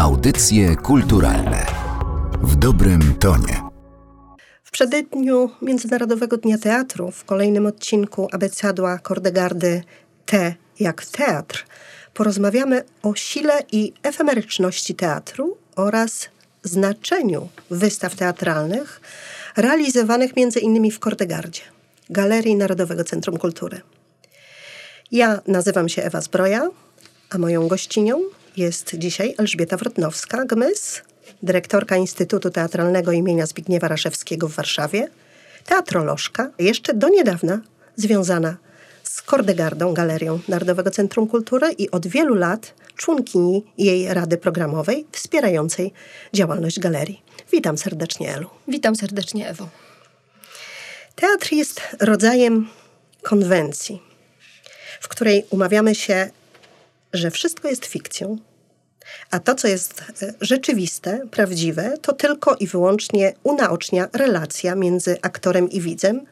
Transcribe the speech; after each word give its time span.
Audycje 0.00 0.76
kulturalne 0.76 1.66
w 2.42 2.56
dobrym 2.56 3.14
tonie. 3.14 3.62
W 4.64 4.70
przededniu 4.70 5.50
Międzynarodowego 5.62 6.36
Dnia 6.36 6.58
Teatru 6.58 7.10
w 7.10 7.24
kolejnym 7.24 7.66
odcinku 7.66 8.28
abecadła 8.32 8.98
Kordegardy 8.98 9.82
T 10.26 10.54
jak 10.80 11.06
teatr 11.06 11.66
porozmawiamy 12.14 12.84
o 13.02 13.14
sile 13.14 13.62
i 13.72 13.92
efemeryczności 14.02 14.94
teatru 14.94 15.56
oraz 15.76 16.28
znaczeniu 16.62 17.48
wystaw 17.70 18.14
teatralnych 18.14 19.00
realizowanych 19.56 20.30
innymi 20.62 20.90
w 20.90 20.98
Kordegardzie, 20.98 21.62
Galerii 22.10 22.56
Narodowego 22.56 23.04
Centrum 23.04 23.38
Kultury. 23.38 23.80
Ja 25.12 25.40
nazywam 25.46 25.88
się 25.88 26.02
Ewa 26.02 26.20
Zbroja, 26.20 26.68
a 27.30 27.38
moją 27.38 27.68
gościnią 27.68 28.20
jest 28.56 28.94
dzisiaj 28.98 29.34
Elżbieta 29.38 29.76
Wrotnowska-Gmys, 29.76 31.00
dyrektorka 31.42 31.96
Instytutu 31.96 32.50
Teatralnego 32.50 33.12
imienia 33.12 33.46
Zbigniewa 33.46 33.88
Raszewskiego 33.88 34.48
w 34.48 34.54
Warszawie, 34.54 35.08
teatrolożka, 35.66 36.50
jeszcze 36.58 36.94
do 36.94 37.08
niedawna 37.08 37.60
związana 37.96 38.56
z 39.02 39.22
Kordegardą, 39.22 39.94
Galerią 39.94 40.38
Narodowego 40.48 40.90
Centrum 40.90 41.28
Kultury 41.28 41.72
i 41.72 41.90
od 41.90 42.06
wielu 42.06 42.34
lat 42.34 42.74
członkini 42.96 43.64
jej 43.78 44.14
Rady 44.14 44.36
Programowej 44.36 45.06
wspierającej 45.12 45.92
działalność 46.34 46.80
galerii. 46.80 47.22
Witam 47.52 47.78
serdecznie, 47.78 48.34
Elu. 48.34 48.50
Witam 48.68 48.96
serdecznie, 48.96 49.48
Ewo. 49.48 49.68
Teatr 51.14 51.52
jest 51.52 51.80
rodzajem 52.00 52.68
konwencji, 53.22 54.02
w 55.00 55.08
której 55.08 55.46
umawiamy 55.50 55.94
się, 55.94 56.30
że 57.12 57.30
wszystko 57.30 57.68
jest 57.68 57.86
fikcją, 57.86 58.38
a 59.30 59.38
to, 59.38 59.54
co 59.54 59.68
jest 59.68 60.04
e, 60.22 60.34
rzeczywiste, 60.40 61.20
prawdziwe, 61.30 61.98
to 62.02 62.12
tylko 62.12 62.56
i 62.56 62.66
wyłącznie 62.66 63.34
unaocznia 63.42 64.08
relacja 64.12 64.74
między 64.74 65.18
aktorem 65.22 65.70
i 65.70 65.80
widzem, 65.80 66.26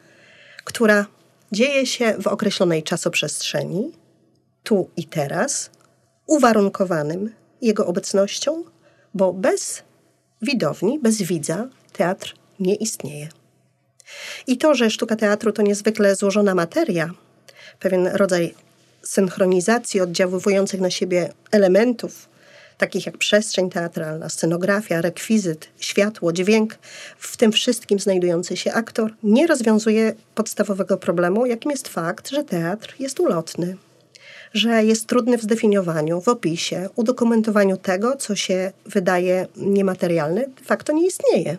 która 0.63 1.05
dzieje 1.51 1.85
się 1.85 2.13
w 2.21 2.27
określonej 2.27 2.83
czasoprzestrzeni, 2.83 3.91
tu 4.63 4.89
i 4.97 5.05
teraz, 5.05 5.69
uwarunkowanym 6.27 7.33
jego 7.61 7.85
obecnością, 7.85 8.63
bo 9.13 9.33
bez 9.33 9.83
widowni, 10.41 10.99
bez 10.99 11.21
widza 11.21 11.67
teatr 11.93 12.35
nie 12.59 12.75
istnieje. 12.75 13.29
I 14.47 14.57
to, 14.57 14.75
że 14.75 14.89
sztuka 14.89 15.15
teatru 15.15 15.51
to 15.51 15.61
niezwykle 15.61 16.15
złożona 16.15 16.55
materia, 16.55 17.09
pewien 17.79 18.07
rodzaj 18.07 18.55
synchronizacji 19.03 20.01
oddziaływujących 20.01 20.81
na 20.81 20.89
siebie 20.89 21.33
elementów, 21.51 22.29
takich 22.77 23.05
jak 23.05 23.17
przestrzeń 23.17 23.69
teatralna, 23.69 24.29
scenografia, 24.29 25.01
rekwizyt, 25.01 25.67
światło, 25.79 26.33
dźwięk, 26.33 26.77
w 27.17 27.37
tym 27.37 27.51
wszystkim 27.51 27.99
znajdujący 27.99 28.57
się 28.57 28.73
aktor, 28.73 29.13
nie 29.23 29.47
rozwiązuje 29.47 30.13
podstawowego 30.35 30.97
problemu, 30.97 31.45
jakim 31.45 31.71
jest 31.71 31.87
fakt, 31.87 32.29
że 32.29 32.43
teatr 32.43 32.95
jest 32.99 33.19
ulotny. 33.19 33.77
Że 34.53 34.83
jest 34.83 35.07
trudny 35.07 35.37
w 35.37 35.41
zdefiniowaniu, 35.41 36.21
w 36.21 36.27
opisie, 36.27 36.89
udokumentowaniu 36.95 37.77
tego, 37.77 38.15
co 38.15 38.35
się 38.35 38.71
wydaje 38.85 39.47
niematerialne, 39.55 40.41
de 40.41 40.63
facto 40.65 40.93
nie 40.93 41.07
istnieje. 41.07 41.57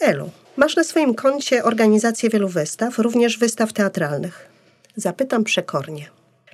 Elu, 0.00 0.30
masz 0.56 0.76
na 0.76 0.84
swoim 0.84 1.14
koncie 1.14 1.64
organizację 1.64 2.30
wielu 2.30 2.48
wystaw, 2.48 2.98
również 2.98 3.38
wystaw 3.38 3.72
teatralnych. 3.72 4.48
Zapytam 4.96 5.44
przekornie, 5.44 6.06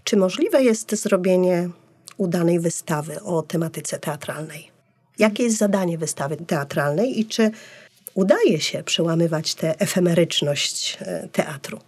czy 0.04 0.16
możliwe 0.16 0.62
jest 0.62 0.96
zrobienie 0.96 1.68
udanej 2.16 2.60
wystawy 2.60 3.22
o 3.22 3.42
tematyce 3.42 3.98
teatralnej? 3.98 4.70
Jakie 5.18 5.42
jest 5.42 5.56
zadanie 5.56 5.98
wystawy 5.98 6.36
teatralnej 6.36 7.20
i 7.20 7.26
czy 7.26 7.50
udaje 8.14 8.60
się 8.60 8.82
przełamywać 8.82 9.54
tę 9.54 9.78
efemeryczność 9.78 10.98
e, 11.00 11.28
teatru? 11.32 11.78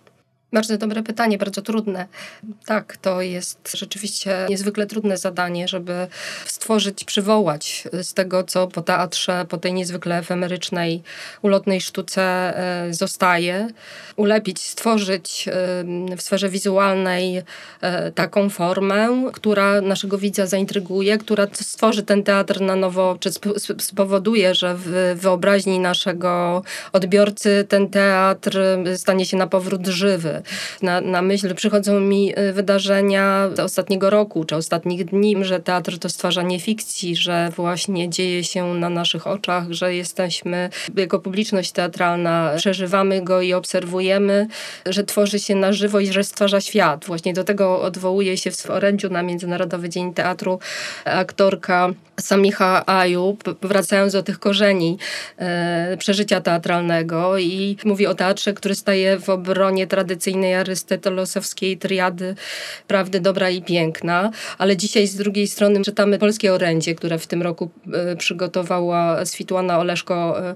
Bardzo 0.54 0.78
dobre 0.78 1.02
pytanie, 1.02 1.38
bardzo 1.38 1.62
trudne. 1.62 2.06
Tak, 2.66 2.96
to 2.96 3.20
jest 3.20 3.76
rzeczywiście 3.76 4.46
niezwykle 4.48 4.86
trudne 4.86 5.16
zadanie, 5.16 5.68
żeby 5.68 6.06
stworzyć, 6.46 7.04
przywołać 7.04 7.88
z 8.02 8.14
tego, 8.14 8.44
co 8.44 8.66
po 8.66 8.82
teatrze, 8.82 9.46
po 9.48 9.58
tej 9.58 9.72
niezwykle 9.72 10.18
efemerycznej, 10.18 11.02
ulotnej 11.42 11.80
sztuce 11.80 12.22
e, 12.22 12.94
zostaje, 12.94 13.68
ulepić, 14.16 14.60
stworzyć 14.60 15.48
w 16.16 16.22
sferze 16.22 16.48
wizualnej 16.48 17.42
e, 17.80 18.12
taką 18.12 18.50
formę, 18.50 19.08
która 19.32 19.80
naszego 19.80 20.18
widza 20.18 20.46
zaintryguje, 20.46 21.18
która 21.18 21.46
stworzy 21.52 22.02
ten 22.02 22.22
teatr 22.22 22.60
na 22.60 22.76
nowo, 22.76 23.16
czy 23.20 23.30
spowoduje, 23.78 24.54
że 24.54 24.74
w 24.78 25.14
wyobraźni 25.20 25.78
naszego 25.78 26.62
odbiorcy 26.92 27.66
ten 27.68 27.90
teatr 27.90 28.58
stanie 28.96 29.26
się 29.26 29.36
na 29.36 29.46
powrót 29.46 29.86
żywy. 29.86 30.43
Na, 30.82 31.00
na 31.00 31.22
myśl 31.22 31.54
przychodzą 31.54 32.00
mi 32.00 32.38
y, 32.38 32.52
wydarzenia 32.52 33.50
ostatniego 33.62 34.10
roku 34.10 34.44
czy 34.44 34.56
ostatnich 34.56 35.04
dni, 35.04 35.36
że 35.44 35.60
teatr 35.60 35.98
to 35.98 36.08
stwarzanie 36.08 36.60
fikcji, 36.60 37.16
że 37.16 37.50
właśnie 37.56 38.10
dzieje 38.10 38.44
się 38.44 38.74
na 38.74 38.90
naszych 38.90 39.26
oczach, 39.26 39.64
że 39.70 39.94
jesteśmy 39.94 40.70
jako 40.96 41.18
publiczność 41.18 41.72
teatralna, 41.72 42.54
przeżywamy 42.56 43.22
go 43.22 43.42
i 43.42 43.52
obserwujemy, 43.52 44.46
że 44.86 45.04
tworzy 45.04 45.38
się 45.38 45.54
na 45.54 45.72
żywo 45.72 46.00
i 46.00 46.06
że 46.06 46.24
stwarza 46.24 46.60
świat. 46.60 47.04
Właśnie 47.04 47.32
do 47.32 47.44
tego 47.44 47.82
odwołuje 47.82 48.36
się 48.36 48.50
w 48.50 48.70
orędziu 48.70 49.10
na 49.10 49.22
Międzynarodowy 49.22 49.88
Dzień 49.88 50.14
Teatru 50.14 50.58
aktorka 51.04 51.90
Samicha 52.20 52.86
Ayub, 52.86 53.44
wracając 53.62 54.12
do 54.12 54.22
tych 54.22 54.38
korzeni 54.38 54.98
e, 55.38 55.96
przeżycia 55.96 56.40
teatralnego 56.40 57.38
i 57.38 57.76
mówi 57.84 58.06
o 58.06 58.14
teatrze, 58.14 58.52
który 58.52 58.74
staje 58.74 59.18
w 59.18 59.28
obronie 59.30 59.86
tradycyjnej 59.86 60.33
arystotelosowskiej 60.42 61.78
triady 61.78 62.34
prawdy 62.86 63.20
dobra 63.20 63.50
i 63.50 63.62
piękna, 63.62 64.30
ale 64.58 64.76
dzisiaj 64.76 65.06
z 65.06 65.16
drugiej 65.16 65.46
strony 65.46 65.82
czytamy 65.82 66.18
polskie 66.18 66.52
orędzie, 66.52 66.94
które 66.94 67.18
w 67.18 67.26
tym 67.26 67.42
roku 67.42 67.70
e, 67.92 68.16
przygotowała 68.16 69.26
Switłana 69.26 69.78
Oleszko 69.78 70.48
e, 70.50 70.54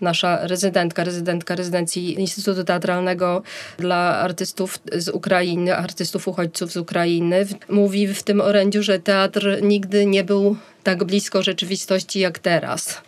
nasza 0.00 0.46
rezydentka, 0.46 1.04
rezydentka 1.04 1.54
rezydencji 1.54 2.20
Instytutu 2.20 2.64
Teatralnego 2.64 3.42
dla 3.78 3.96
artystów 3.96 4.78
z 4.92 5.08
Ukrainy, 5.08 5.76
artystów 5.76 6.28
uchodźców 6.28 6.72
z 6.72 6.76
Ukrainy, 6.76 7.46
mówi 7.68 8.06
w 8.06 8.22
tym 8.22 8.40
orędziu, 8.40 8.82
że 8.82 8.98
teatr 8.98 9.58
nigdy 9.62 10.06
nie 10.06 10.24
był 10.24 10.56
tak 10.84 11.04
blisko 11.04 11.42
rzeczywistości 11.42 12.20
jak 12.20 12.38
teraz. 12.38 13.00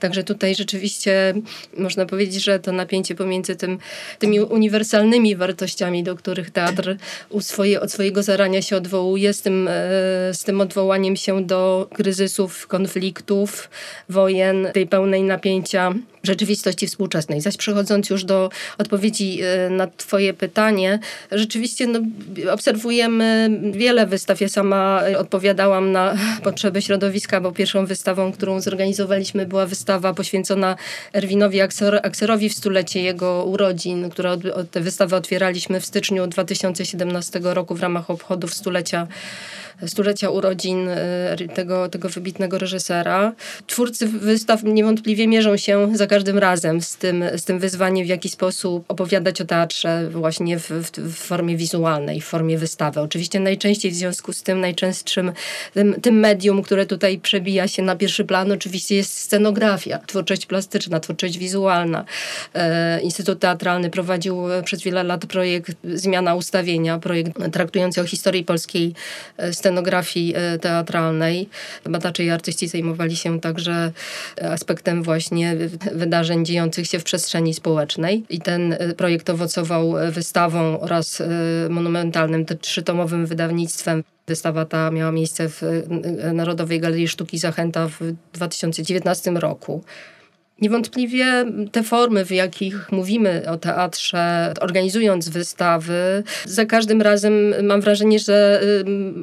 Także 0.00 0.24
tutaj 0.24 0.54
rzeczywiście 0.54 1.34
można 1.76 2.06
powiedzieć, 2.06 2.44
że 2.44 2.58
to 2.58 2.72
napięcie 2.72 3.14
pomiędzy 3.14 3.56
tym, 3.56 3.78
tymi 4.18 4.40
uniwersalnymi 4.40 5.36
wartościami, 5.36 6.02
do 6.02 6.16
których 6.16 6.50
teatr 6.50 6.96
u 7.30 7.40
swoje, 7.40 7.80
od 7.80 7.92
swojego 7.92 8.22
zarania 8.22 8.62
się 8.62 8.76
odwołuje, 8.76 9.32
z 9.32 9.42
tym, 9.42 9.68
e, 9.68 9.72
z 10.34 10.44
tym 10.44 10.60
odwołaniem 10.60 11.16
się 11.16 11.44
do 11.44 11.88
kryzysów, 11.94 12.66
konfliktów, 12.66 13.70
wojen, 14.08 14.68
tej 14.72 14.86
pełnej 14.86 15.22
napięcia 15.22 15.94
rzeczywistości 16.22 16.86
współczesnej. 16.86 17.40
Zaś 17.40 17.56
przechodząc 17.56 18.10
już 18.10 18.24
do 18.24 18.50
odpowiedzi 18.78 19.40
e, 19.42 19.70
na 19.70 19.86
Twoje 19.86 20.34
pytanie, 20.34 20.98
rzeczywiście 21.32 21.86
no, 21.86 22.00
obserwujemy 22.52 23.50
wiele 23.72 24.06
wystaw. 24.06 24.40
Ja 24.40 24.48
sama 24.48 25.02
odpowiadałam 25.18 25.92
na 25.92 26.14
potrzeby 26.44 26.82
środowiska, 26.82 27.23
bo 27.40 27.52
pierwszą 27.52 27.86
wystawą, 27.86 28.32
którą 28.32 28.60
zorganizowaliśmy, 28.60 29.46
była 29.46 29.66
wystawa 29.66 30.14
poświęcona 30.14 30.76
Erwinowi 31.12 31.60
Akserowi 32.02 32.48
w 32.48 32.54
stulecie 32.54 33.02
jego 33.02 33.44
urodzin, 33.44 34.10
która 34.10 34.36
tę 34.70 34.80
wystawę 34.80 35.16
otwieraliśmy 35.16 35.80
w 35.80 35.86
styczniu 35.86 36.26
2017 36.26 37.40
roku 37.42 37.74
w 37.74 37.80
ramach 37.80 38.10
obchodów 38.10 38.54
stulecia 38.54 39.06
stulecia 39.86 40.30
urodzin 40.30 40.88
e, 40.88 41.36
tego, 41.54 41.88
tego 41.88 42.08
wybitnego 42.08 42.58
reżysera. 42.58 43.32
Twórcy 43.66 44.08
wystaw 44.08 44.62
niewątpliwie 44.62 45.28
mierzą 45.28 45.56
się 45.56 45.96
za 45.96 46.06
każdym 46.06 46.38
razem 46.38 46.80
z 46.80 46.96
tym, 46.96 47.24
z 47.36 47.44
tym 47.44 47.58
wyzwaniem, 47.58 48.06
w 48.06 48.08
jaki 48.08 48.28
sposób 48.28 48.84
opowiadać 48.88 49.40
o 49.40 49.44
teatrze 49.44 50.08
właśnie 50.10 50.58
w, 50.58 50.70
w, 50.70 50.90
w 50.90 51.14
formie 51.14 51.56
wizualnej, 51.56 52.20
w 52.20 52.24
formie 52.24 52.58
wystawy. 52.58 53.00
Oczywiście 53.00 53.40
najczęściej 53.40 53.90
w 53.90 53.94
związku 53.94 54.32
z 54.32 54.42
tym 54.42 54.60
najczęstszym 54.60 55.32
tym, 55.74 56.00
tym 56.00 56.20
medium, 56.20 56.62
które 56.62 56.86
tutaj 56.86 57.13
przebija 57.18 57.68
się 57.68 57.82
na 57.82 57.96
pierwszy 57.96 58.24
plan, 58.24 58.52
oczywiście 58.52 58.94
jest 58.94 59.18
scenografia, 59.18 59.98
twórczość 59.98 60.46
plastyczna, 60.46 61.00
twórczość 61.00 61.38
wizualna. 61.38 62.04
E, 62.54 63.00
Instytut 63.00 63.40
Teatralny 63.40 63.90
prowadził 63.90 64.42
przez 64.64 64.82
wiele 64.82 65.02
lat 65.02 65.26
projekt 65.26 65.72
Zmiana 65.84 66.34
Ustawienia, 66.34 66.98
projekt 66.98 67.32
traktujący 67.52 68.00
o 68.00 68.04
historii 68.04 68.44
polskiej 68.44 68.94
sceny 69.52 69.74
scenografii 69.74 70.34
e, 70.36 70.58
teatralnej. 70.58 71.48
Badacze 71.84 72.24
i 72.24 72.30
artyści 72.30 72.68
zajmowali 72.68 73.16
się 73.16 73.40
także 73.40 73.92
aspektem 74.42 75.02
właśnie 75.02 75.56
wydarzeń 75.92 76.44
dziejących 76.44 76.86
się 76.86 76.98
w 76.98 77.04
przestrzeni 77.04 77.54
społecznej. 77.54 78.24
I 78.30 78.38
ten 78.40 78.76
projekt 78.96 79.30
owocował 79.30 79.94
wystawą 80.10 80.80
oraz 80.80 81.22
monumentalnym, 81.68 82.46
trzytomowym 82.60 83.26
wydawnictwem. 83.26 84.13
Wystawa 84.26 84.64
ta 84.64 84.90
miała 84.90 85.12
miejsce 85.12 85.48
w 85.48 85.62
Narodowej 86.32 86.80
Galerii 86.80 87.08
Sztuki 87.08 87.38
Zachęta 87.38 87.88
w 87.88 88.00
2019 88.32 89.30
roku. 89.30 89.84
Niewątpliwie 90.60 91.44
te 91.72 91.82
formy, 91.82 92.24
w 92.24 92.30
jakich 92.30 92.92
mówimy 92.92 93.42
o 93.50 93.56
teatrze, 93.56 94.54
organizując 94.60 95.28
wystawy, 95.28 96.22
za 96.44 96.66
każdym 96.66 97.02
razem 97.02 97.54
mam 97.62 97.80
wrażenie, 97.80 98.18
że 98.18 98.62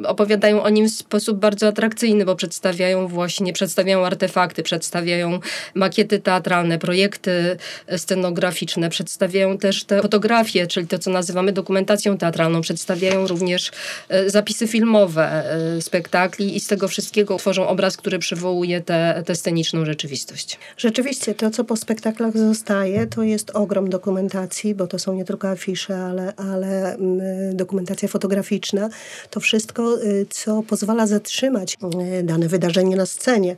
opowiadają 0.06 0.64
o 0.64 0.70
nim 0.70 0.90
w 0.90 0.92
sposób 0.92 1.40
bardzo 1.40 1.68
atrakcyjny, 1.68 2.26
bo 2.26 2.36
przedstawiają 2.36 3.08
właśnie, 3.08 3.54
przedstawiają 3.54 4.06
artefakty, 4.06 4.64
przedstawiają 4.64 5.40
makiety 5.74 6.20
teatralne, 6.20 6.80
projekty 6.80 7.58
scenograficzne, 7.98 8.90
przedstawiają 8.90 9.58
też 9.58 9.84
te 9.84 10.02
fotografie, 10.02 10.68
czyli 10.68 10.88
to, 10.88 11.00
co 11.00 11.12
nazywamy 11.12 11.52
dokumentacją 11.52 12.18
teatralną, 12.18 12.62
przedstawiają 12.62 13.28
również 13.28 13.72
e, 14.10 14.30
zapisy 14.30 14.68
filmowe 14.68 15.44
e, 15.78 15.82
spektakli 15.82 16.56
i 16.56 16.60
z 16.60 16.68
tego 16.68 16.88
wszystkiego 16.88 17.38
tworzą 17.38 17.68
obraz, 17.68 17.98
który 17.98 18.20
przywołuje 18.20 18.82
tę 19.26 19.36
sceniczną 19.36 19.86
rzeczywistość. 19.86 20.60
Rzeczywiście 20.78 21.31
To, 21.38 21.52
co 21.52 21.64
po 21.64 21.78
spektaklach 21.78 22.38
zostaje, 22.38 23.08
to 23.08 23.24
jest 23.24 23.50
ogrom 23.50 23.90
dokumentacji, 23.90 24.76
bo 24.76 24.88
to 24.88 25.00
są 25.00 25.14
nie 25.14 25.26
tylko 25.26 25.50
afisze, 25.50 25.98
ale, 25.98 26.36
ale 26.36 26.96
mm, 26.96 27.56
dokumentacja 27.56 28.08
fotograficzna. 28.08 28.90
To 29.30 29.40
wszystko, 29.40 30.04
y, 30.04 30.26
co 30.30 30.64
pozwala 30.64 31.08
zatrzymać 31.08 31.78
y, 32.20 32.24
dane 32.24 32.48
wydarzenie 32.48 32.96
na 32.96 33.06
scenie. 33.06 33.56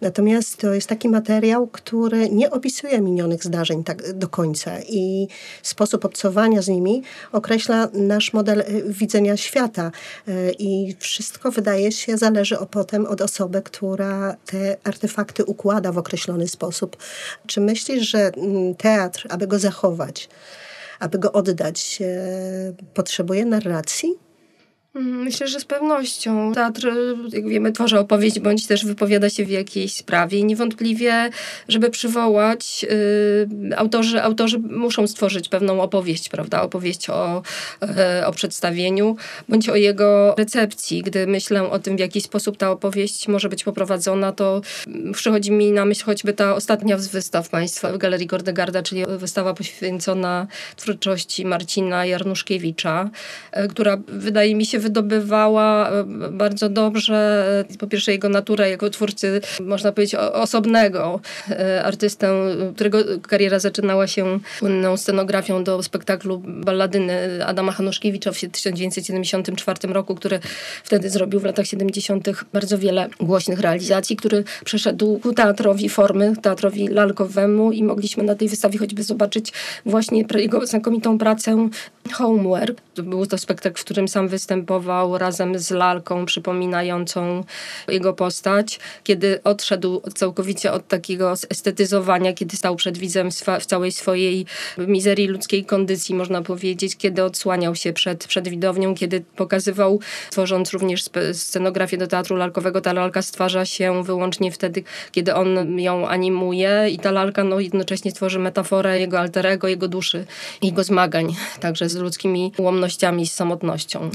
Natomiast 0.00 0.56
to 0.56 0.74
jest 0.74 0.88
taki 0.88 1.08
materiał, 1.08 1.66
który 1.66 2.30
nie 2.30 2.50
opisuje 2.50 3.00
minionych 3.00 3.44
zdarzeń 3.44 3.84
tak 3.84 4.12
do 4.12 4.28
końca 4.28 4.80
i 4.88 5.28
sposób 5.62 6.04
obcowania 6.04 6.62
z 6.62 6.68
nimi 6.68 7.02
określa 7.32 7.88
nasz 7.92 8.32
model 8.32 8.60
y, 8.60 8.84
widzenia 8.86 9.36
świata. 9.36 9.90
I 10.58 10.96
wszystko 10.98 11.50
wydaje 11.50 11.92
się 11.92 12.16
zależy 12.18 12.56
potem 12.70 13.06
od 13.06 13.20
osoby, 13.20 13.62
która 13.62 14.36
te 14.46 14.76
artefakty 14.84 15.44
układa 15.44 15.92
w 15.92 15.98
określony 15.98 16.48
sposób. 16.48 16.96
Czy 17.46 17.60
myślisz, 17.60 18.10
że 18.10 18.18
mm, 18.18 18.74
teatr, 18.74 19.26
aby 19.30 19.46
go 19.46 19.58
zachować, 19.58 20.28
aby 21.00 21.18
go 21.18 21.32
oddać, 21.32 21.98
potrzebuje 22.94 23.44
narracji? 23.44 24.25
Mm, 24.96 25.22
myślę, 25.22 25.48
że 25.48 25.60
z 25.60 25.64
pewnością. 25.64 26.52
Teatr, 26.52 26.88
jak 27.32 27.48
wiemy, 27.48 27.72
tworzy 27.72 27.98
opowieść 27.98 28.40
bądź 28.40 28.66
też 28.66 28.84
wypowiada 28.84 29.30
się 29.30 29.44
w 29.44 29.50
jakiejś 29.50 29.94
sprawie. 29.94 30.38
I 30.38 30.44
niewątpliwie, 30.44 31.30
żeby 31.68 31.90
przywołać, 31.90 32.86
y, 32.90 33.76
autorzy, 33.76 34.22
autorzy 34.22 34.58
muszą 34.58 35.06
stworzyć 35.06 35.48
pewną 35.48 35.80
opowieść, 35.80 36.28
prawda? 36.28 36.62
Opowieść 36.62 37.10
o, 37.10 37.42
y, 38.22 38.26
o 38.26 38.32
przedstawieniu 38.32 39.16
bądź 39.48 39.68
o 39.68 39.76
jego 39.76 40.34
recepcji. 40.38 41.02
Gdy 41.02 41.26
myślę 41.26 41.70
o 41.70 41.78
tym, 41.78 41.96
w 41.96 42.00
jaki 42.00 42.20
sposób 42.20 42.56
ta 42.56 42.70
opowieść 42.70 43.28
może 43.28 43.48
być 43.48 43.64
poprowadzona, 43.64 44.32
to 44.32 44.60
przychodzi 45.12 45.52
mi 45.52 45.72
na 45.72 45.84
myśl 45.84 46.04
choćby 46.04 46.32
ta 46.32 46.54
ostatnia 46.54 46.98
z 46.98 47.08
wystaw 47.08 47.48
państwa 47.48 47.92
w 47.92 47.98
Galerii 47.98 48.26
Gordegarda, 48.26 48.82
czyli 48.82 49.04
wystawa 49.18 49.54
poświęcona 49.54 50.46
twórczości 50.76 51.44
Marcina 51.44 52.06
Jarnuszkiewicza, 52.06 53.10
y, 53.64 53.68
która 53.68 53.98
wydaje 54.08 54.54
mi 54.54 54.66
się 54.66 54.78
wydobywała 54.86 55.90
e, 55.90 56.04
bardzo 56.30 56.68
dobrze 56.68 57.46
e, 57.70 57.76
po 57.78 57.86
pierwsze 57.86 58.12
jego 58.12 58.28
naturę 58.28 58.70
jako 58.70 58.90
twórcy, 58.90 59.40
można 59.60 59.92
powiedzieć, 59.92 60.14
osobnego 60.14 61.20
e, 61.50 61.84
artystę, 61.84 62.32
którego 62.74 62.98
kariera 63.28 63.58
zaczynała 63.58 64.06
się 64.06 64.38
słynną 64.58 64.96
scenografią 64.96 65.64
do 65.64 65.82
spektaklu 65.82 66.42
balladyny 66.46 67.46
Adama 67.46 67.72
Hanuszkiewicza 67.72 68.32
w 68.32 68.40
1974 68.40 69.92
roku, 69.92 70.14
który 70.14 70.40
wtedy 70.84 71.10
zrobił 71.10 71.40
w 71.40 71.44
latach 71.44 71.66
70. 71.66 72.28
bardzo 72.52 72.78
wiele 72.78 73.08
głośnych 73.20 73.60
realizacji, 73.60 74.16
który 74.16 74.44
przeszedł 74.64 75.18
ku 75.18 75.32
teatrowi 75.32 75.88
formy, 75.88 76.32
teatrowi 76.42 76.88
lalkowemu 76.88 77.72
i 77.72 77.82
mogliśmy 77.82 78.22
na 78.22 78.34
tej 78.34 78.48
wystawie 78.48 78.78
choćby 78.78 79.02
zobaczyć 79.02 79.52
właśnie 79.86 80.24
jego 80.34 80.66
znakomitą 80.66 81.18
pracę 81.18 81.68
Homework. 82.12 82.80
Był 82.96 83.26
to 83.26 83.38
spektakl, 83.38 83.80
w 83.80 83.84
którym 83.84 84.08
sam 84.08 84.28
występował 84.28 85.18
razem 85.18 85.58
z 85.58 85.70
lalką 85.70 86.26
przypominającą 86.26 87.44
jego 87.88 88.12
postać, 88.12 88.80
kiedy 89.04 89.42
odszedł 89.42 90.02
całkowicie 90.14 90.72
od 90.72 90.88
takiego 90.88 91.32
estetyzowania, 91.32 92.32
kiedy 92.32 92.56
stał 92.56 92.76
przed 92.76 92.98
widzem 92.98 93.30
w 93.60 93.66
całej 93.66 93.92
swojej 93.92 94.46
mizerii 94.78 95.28
ludzkiej 95.28 95.64
kondycji, 95.64 96.14
można 96.14 96.42
powiedzieć, 96.42 96.96
kiedy 96.96 97.24
odsłaniał 97.24 97.74
się 97.74 97.92
przed, 97.92 98.26
przed 98.26 98.48
widownią, 98.48 98.94
kiedy 98.94 99.24
pokazywał, 99.36 100.00
tworząc 100.30 100.72
również 100.72 101.04
scenografię 101.32 101.98
do 101.98 102.06
teatru 102.06 102.36
lalkowego, 102.36 102.80
ta 102.80 102.92
lalka 102.92 103.22
stwarza 103.22 103.64
się 103.64 104.04
wyłącznie 104.04 104.52
wtedy, 104.52 104.82
kiedy 105.12 105.34
on 105.34 105.80
ją 105.80 106.08
animuje 106.08 106.88
i 106.90 106.98
ta 106.98 107.10
lalka 107.10 107.44
no, 107.44 107.60
jednocześnie 107.60 108.12
tworzy 108.12 108.38
metaforę 108.38 109.00
jego 109.00 109.20
alterego, 109.20 109.68
jego 109.68 109.88
duszy, 109.88 110.26
jego 110.62 110.84
zmagań, 110.84 111.34
także 111.60 111.88
z 111.96 112.00
ludzkimi 112.00 112.52
ułomnościami, 112.58 113.26
z 113.26 113.32
samotnością. 113.32 114.10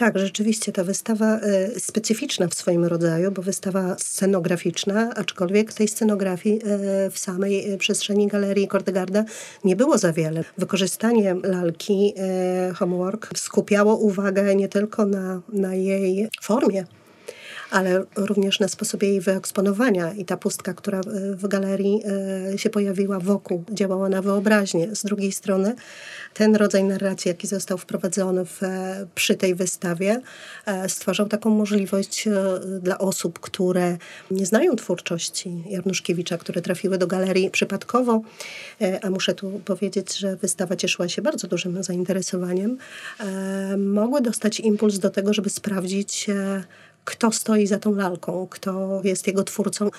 Tak, 0.00 0.18
rzeczywiście 0.18 0.72
ta 0.72 0.84
wystawa 0.84 1.40
y, 1.76 1.80
specyficzna 1.80 2.48
w 2.48 2.54
swoim 2.54 2.84
rodzaju, 2.84 3.30
bo 3.30 3.42
wystawa 3.42 3.96
scenograficzna, 3.98 5.14
aczkolwiek 5.16 5.72
tej 5.72 5.88
scenografii 5.88 6.56
y, 6.56 7.10
w 7.10 7.18
samej 7.18 7.72
y, 7.72 7.78
przestrzeni 7.78 8.26
galerii 8.26 8.68
Kordegarda 8.68 9.24
nie 9.64 9.76
było 9.76 9.98
za 9.98 10.12
wiele. 10.12 10.44
Wykorzystanie 10.58 11.36
lalki 11.42 12.14
Homework 12.74 13.38
skupiało 13.38 13.96
uwagę 13.96 14.54
nie 14.54 14.68
tylko 14.68 15.06
na, 15.06 15.40
na 15.52 15.74
jej 15.74 16.28
formie, 16.42 16.84
ale 17.70 18.04
również 18.16 18.60
na 18.60 18.68
sposobie 18.68 19.08
jej 19.08 19.20
wyeksponowania. 19.20 20.12
I 20.12 20.24
ta 20.24 20.36
pustka, 20.36 20.74
która 20.74 21.00
w 21.34 21.48
galerii 21.48 22.02
się 22.56 22.70
pojawiła 22.70 23.20
wokół, 23.20 23.64
działała 23.72 24.08
na 24.08 24.22
wyobraźnię. 24.22 24.94
Z 24.96 25.02
drugiej 25.02 25.32
strony 25.32 25.74
ten 26.34 26.56
rodzaj 26.56 26.84
narracji, 26.84 27.28
jaki 27.28 27.46
został 27.46 27.78
wprowadzony 27.78 28.44
w, 28.44 28.60
przy 29.14 29.34
tej 29.34 29.54
wystawie, 29.54 30.20
e, 30.66 30.88
stwarzał 30.88 31.28
taką 31.28 31.50
możliwość 31.50 32.26
e, 32.26 32.32
dla 32.80 32.98
osób, 32.98 33.40
które 33.40 33.96
nie 34.30 34.46
znają 34.46 34.76
twórczości 34.76 35.64
Jarnuszkiewicza, 35.68 36.38
które 36.38 36.62
trafiły 36.62 36.98
do 36.98 37.06
galerii 37.06 37.50
przypadkowo, 37.50 38.22
e, 38.80 39.04
a 39.04 39.10
muszę 39.10 39.34
tu 39.34 39.60
powiedzieć, 39.64 40.18
że 40.18 40.36
wystawa 40.36 40.76
cieszyła 40.76 41.08
się 41.08 41.22
bardzo 41.22 41.48
dużym 41.48 41.82
zainteresowaniem, 41.82 42.78
mogły 43.78 44.20
dostać 44.20 44.60
impuls 44.60 44.98
do 44.98 45.10
tego, 45.10 45.34
żeby 45.34 45.50
sprawdzić, 45.50 46.26
kto 47.04 47.32
stoi 47.32 47.66
za 47.66 47.78
tą 47.78 47.94
lalką, 47.94 48.46
kto 48.50 49.00
jest 49.04 49.26
jego 49.26 49.44
twórcą. 49.44 49.90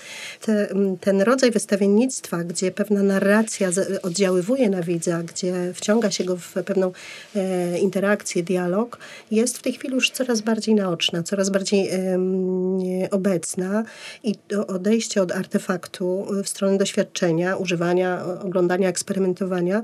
Te, 0.41 0.67
ten 1.01 1.21
rodzaj 1.21 1.51
wystawiennictwa, 1.51 2.43
gdzie 2.43 2.71
pewna 2.71 3.03
narracja 3.03 3.69
oddziaływuje 4.01 4.69
na 4.69 4.81
widza, 4.81 5.23
gdzie 5.23 5.73
wciąga 5.73 6.11
się 6.11 6.23
go 6.23 6.37
w 6.37 6.53
pewną 6.53 6.91
e, 7.35 7.79
interakcję, 7.79 8.43
dialog, 8.43 8.97
jest 9.31 9.57
w 9.57 9.61
tej 9.61 9.73
chwili 9.73 9.93
już 9.93 10.09
coraz 10.09 10.41
bardziej 10.41 10.75
naoczna, 10.75 11.23
coraz 11.23 11.49
bardziej 11.49 11.89
e, 11.89 12.19
obecna 13.11 13.83
i 14.23 14.35
odejście 14.67 15.21
od 15.21 15.31
artefaktu 15.31 16.27
w 16.43 16.49
stronę 16.49 16.77
doświadczenia, 16.77 17.55
używania, 17.55 18.25
oglądania, 18.43 18.89
eksperymentowania 18.89 19.83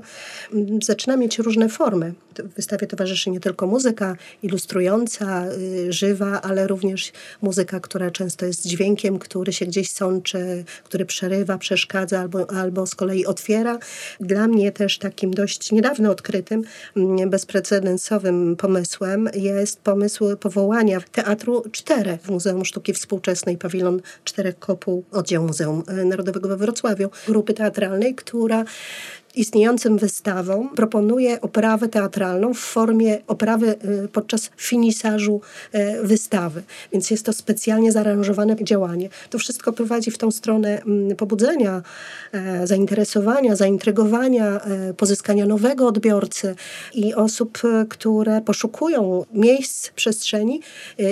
zaczyna 0.82 1.16
mieć 1.16 1.38
różne 1.38 1.68
formy. 1.68 2.14
W 2.38 2.54
wystawie 2.54 2.86
towarzyszy 2.86 3.30
nie 3.30 3.40
tylko 3.40 3.66
muzyka 3.66 4.16
ilustrująca, 4.42 5.46
y, 5.52 5.92
żywa, 5.92 6.40
ale 6.42 6.66
również 6.66 7.07
muzyka, 7.42 7.80
która 7.80 8.10
często 8.10 8.46
jest 8.46 8.66
dźwiękiem, 8.66 9.18
który 9.18 9.52
się 9.52 9.66
gdzieś 9.66 9.90
sączy, 9.90 10.64
który 10.84 11.04
przerywa, 11.04 11.58
przeszkadza 11.58 12.20
albo, 12.20 12.50
albo 12.50 12.86
z 12.86 12.94
kolei 12.94 13.26
otwiera. 13.26 13.78
Dla 14.20 14.46
mnie 14.46 14.72
też 14.72 14.98
takim 14.98 15.30
dość 15.30 15.72
niedawno 15.72 16.10
odkrytym, 16.10 16.62
mm, 16.96 17.30
bezprecedensowym 17.30 18.56
pomysłem 18.56 19.28
jest 19.34 19.80
pomysł 19.80 20.36
powołania 20.36 21.00
Teatru 21.12 21.64
Czterech 21.72 22.20
w 22.22 22.30
Muzeum 22.30 22.64
Sztuki 22.64 22.92
Współczesnej, 22.92 23.58
pawilon 23.58 24.00
Czterech 24.24 24.58
Kopuł, 24.58 25.04
oddział 25.12 25.46
Muzeum 25.46 25.82
Narodowego 26.04 26.48
we 26.48 26.56
Wrocławiu, 26.56 27.10
grupy 27.26 27.54
teatralnej, 27.54 28.14
która 28.14 28.64
istniejącym 29.38 29.98
wystawom 29.98 30.68
proponuje 30.74 31.40
oprawę 31.40 31.88
teatralną 31.88 32.54
w 32.54 32.58
formie 32.58 33.18
oprawy 33.26 33.76
y, 34.04 34.08
podczas 34.08 34.50
finisażu 34.56 35.40
y, 35.74 35.78
wystawy. 36.02 36.62
Więc 36.92 37.10
jest 37.10 37.26
to 37.26 37.32
specjalnie 37.32 37.92
zaaranżowane 37.92 38.56
działanie. 38.64 39.08
To 39.30 39.38
wszystko 39.38 39.72
prowadzi 39.72 40.10
w 40.10 40.18
tą 40.18 40.30
stronę 40.30 40.82
mm, 40.82 41.16
pobudzenia, 41.16 41.82
e, 42.32 42.66
zainteresowania, 42.66 43.56
zaintrygowania, 43.56 44.60
e, 44.60 44.94
pozyskania 44.94 45.46
nowego 45.46 45.86
odbiorcy 45.86 46.54
i 46.94 47.14
osób, 47.14 47.58
e, 47.64 47.86
które 47.88 48.40
poszukują 48.40 49.24
miejsc, 49.32 49.90
przestrzeni 49.90 50.60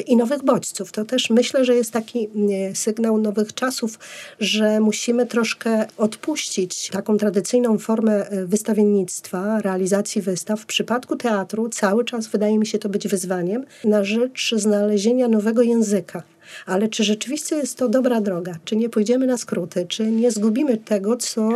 i 0.07 0.17
nowych 0.17 0.45
bodźców. 0.45 0.93
To 0.93 1.05
też 1.05 1.31
myślę, 1.31 1.65
że 1.65 1.75
jest 1.75 1.91
taki 1.91 2.29
sygnał 2.75 3.19
nowych 3.19 3.55
czasów, 3.55 3.99
że 4.41 4.81
musimy 4.81 5.27
troszkę 5.27 5.87
odpuścić 5.97 6.89
taką 6.89 7.19
tradycyjną 7.19 7.79
formę 7.79 8.16
wystawiennictwa, 8.47 9.61
realizacji 9.61 10.23
wystaw. 10.23 10.61
W 10.61 10.67
przypadku 10.67 11.17
teatru 11.17 11.69
cały 11.69 12.05
czas 12.05 12.27
wydaje 12.27 12.59
mi 12.59 12.67
się 12.67 12.79
to 12.79 12.89
być 12.89 13.09
wyzwaniem 13.09 13.65
na 13.85 14.05
rzecz 14.05 14.55
znalezienia 14.57 15.29
nowego 15.29 15.63
języka. 15.63 16.23
Ale 16.67 16.89
czy 16.89 17.05
rzeczywiście 17.05 17.57
jest 17.57 17.79
to 17.79 17.89
dobra 17.89 18.21
droga? 18.21 18.55
Czy 18.65 18.77
nie 18.77 18.89
pójdziemy 18.89 19.27
na 19.27 19.37
skróty? 19.37 19.87
Czy 19.89 20.07
nie 20.07 20.31
zgubimy 20.31 20.77
tego, 20.77 21.17
co 21.17 21.49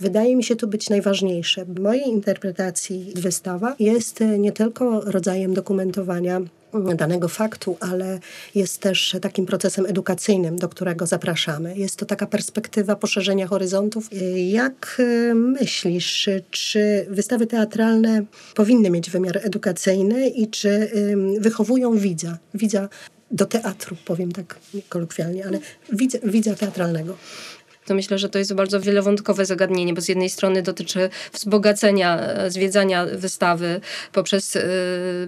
wydaje 0.00 0.36
mi 0.36 0.44
się 0.44 0.56
tu 0.56 0.68
być 0.68 0.90
najważniejsze? 0.90 1.64
W 1.64 1.80
mojej 1.80 2.08
interpretacji 2.08 3.12
wystawa 3.16 3.76
jest 3.78 4.20
nie 4.38 4.52
tylko 4.52 5.00
rodzajem 5.00 5.54
dokumentowania 5.54 6.40
danego 6.94 7.28
faktu, 7.28 7.76
ale 7.80 8.18
jest 8.54 8.78
też 8.78 9.16
takim 9.22 9.46
procesem 9.46 9.86
edukacyjnym, 9.86 10.56
do 10.56 10.68
którego 10.68 11.06
zapraszamy. 11.06 11.78
Jest 11.78 11.96
to 11.96 12.06
taka 12.06 12.26
perspektywa 12.26 12.96
poszerzenia 12.96 13.46
horyzontów. 13.46 14.08
Jak 14.50 15.02
e, 15.30 15.34
myślisz, 15.34 16.28
czy 16.50 17.06
wystawy 17.10 17.46
teatralne 17.46 18.24
powinny 18.54 18.90
mieć 18.90 19.10
wymiar 19.10 19.40
edukacyjny 19.42 20.28
i 20.28 20.48
czy 20.48 20.90
wychowują 21.40 21.98
widza, 21.98 22.38
widza 22.54 22.88
do 23.30 23.46
teatru, 23.46 23.96
powiem 24.04 24.32
tak 24.32 24.58
kolokwialnie, 24.88 25.46
ale 25.46 25.58
widza, 25.92 26.18
widza 26.24 26.54
teatralnego? 26.54 27.16
To 27.90 27.94
myślę, 27.94 28.18
że 28.18 28.28
to 28.28 28.38
jest 28.38 28.54
bardzo 28.54 28.80
wielowątkowe 28.80 29.46
zagadnienie, 29.46 29.94
bo 29.94 30.00
z 30.00 30.08
jednej 30.08 30.30
strony 30.30 30.62
dotyczy 30.62 31.10
wzbogacenia, 31.32 32.20
e, 32.20 32.50
zwiedzania 32.50 33.06
wystawy 33.06 33.80
poprzez 34.12 34.56
e, 34.56 34.62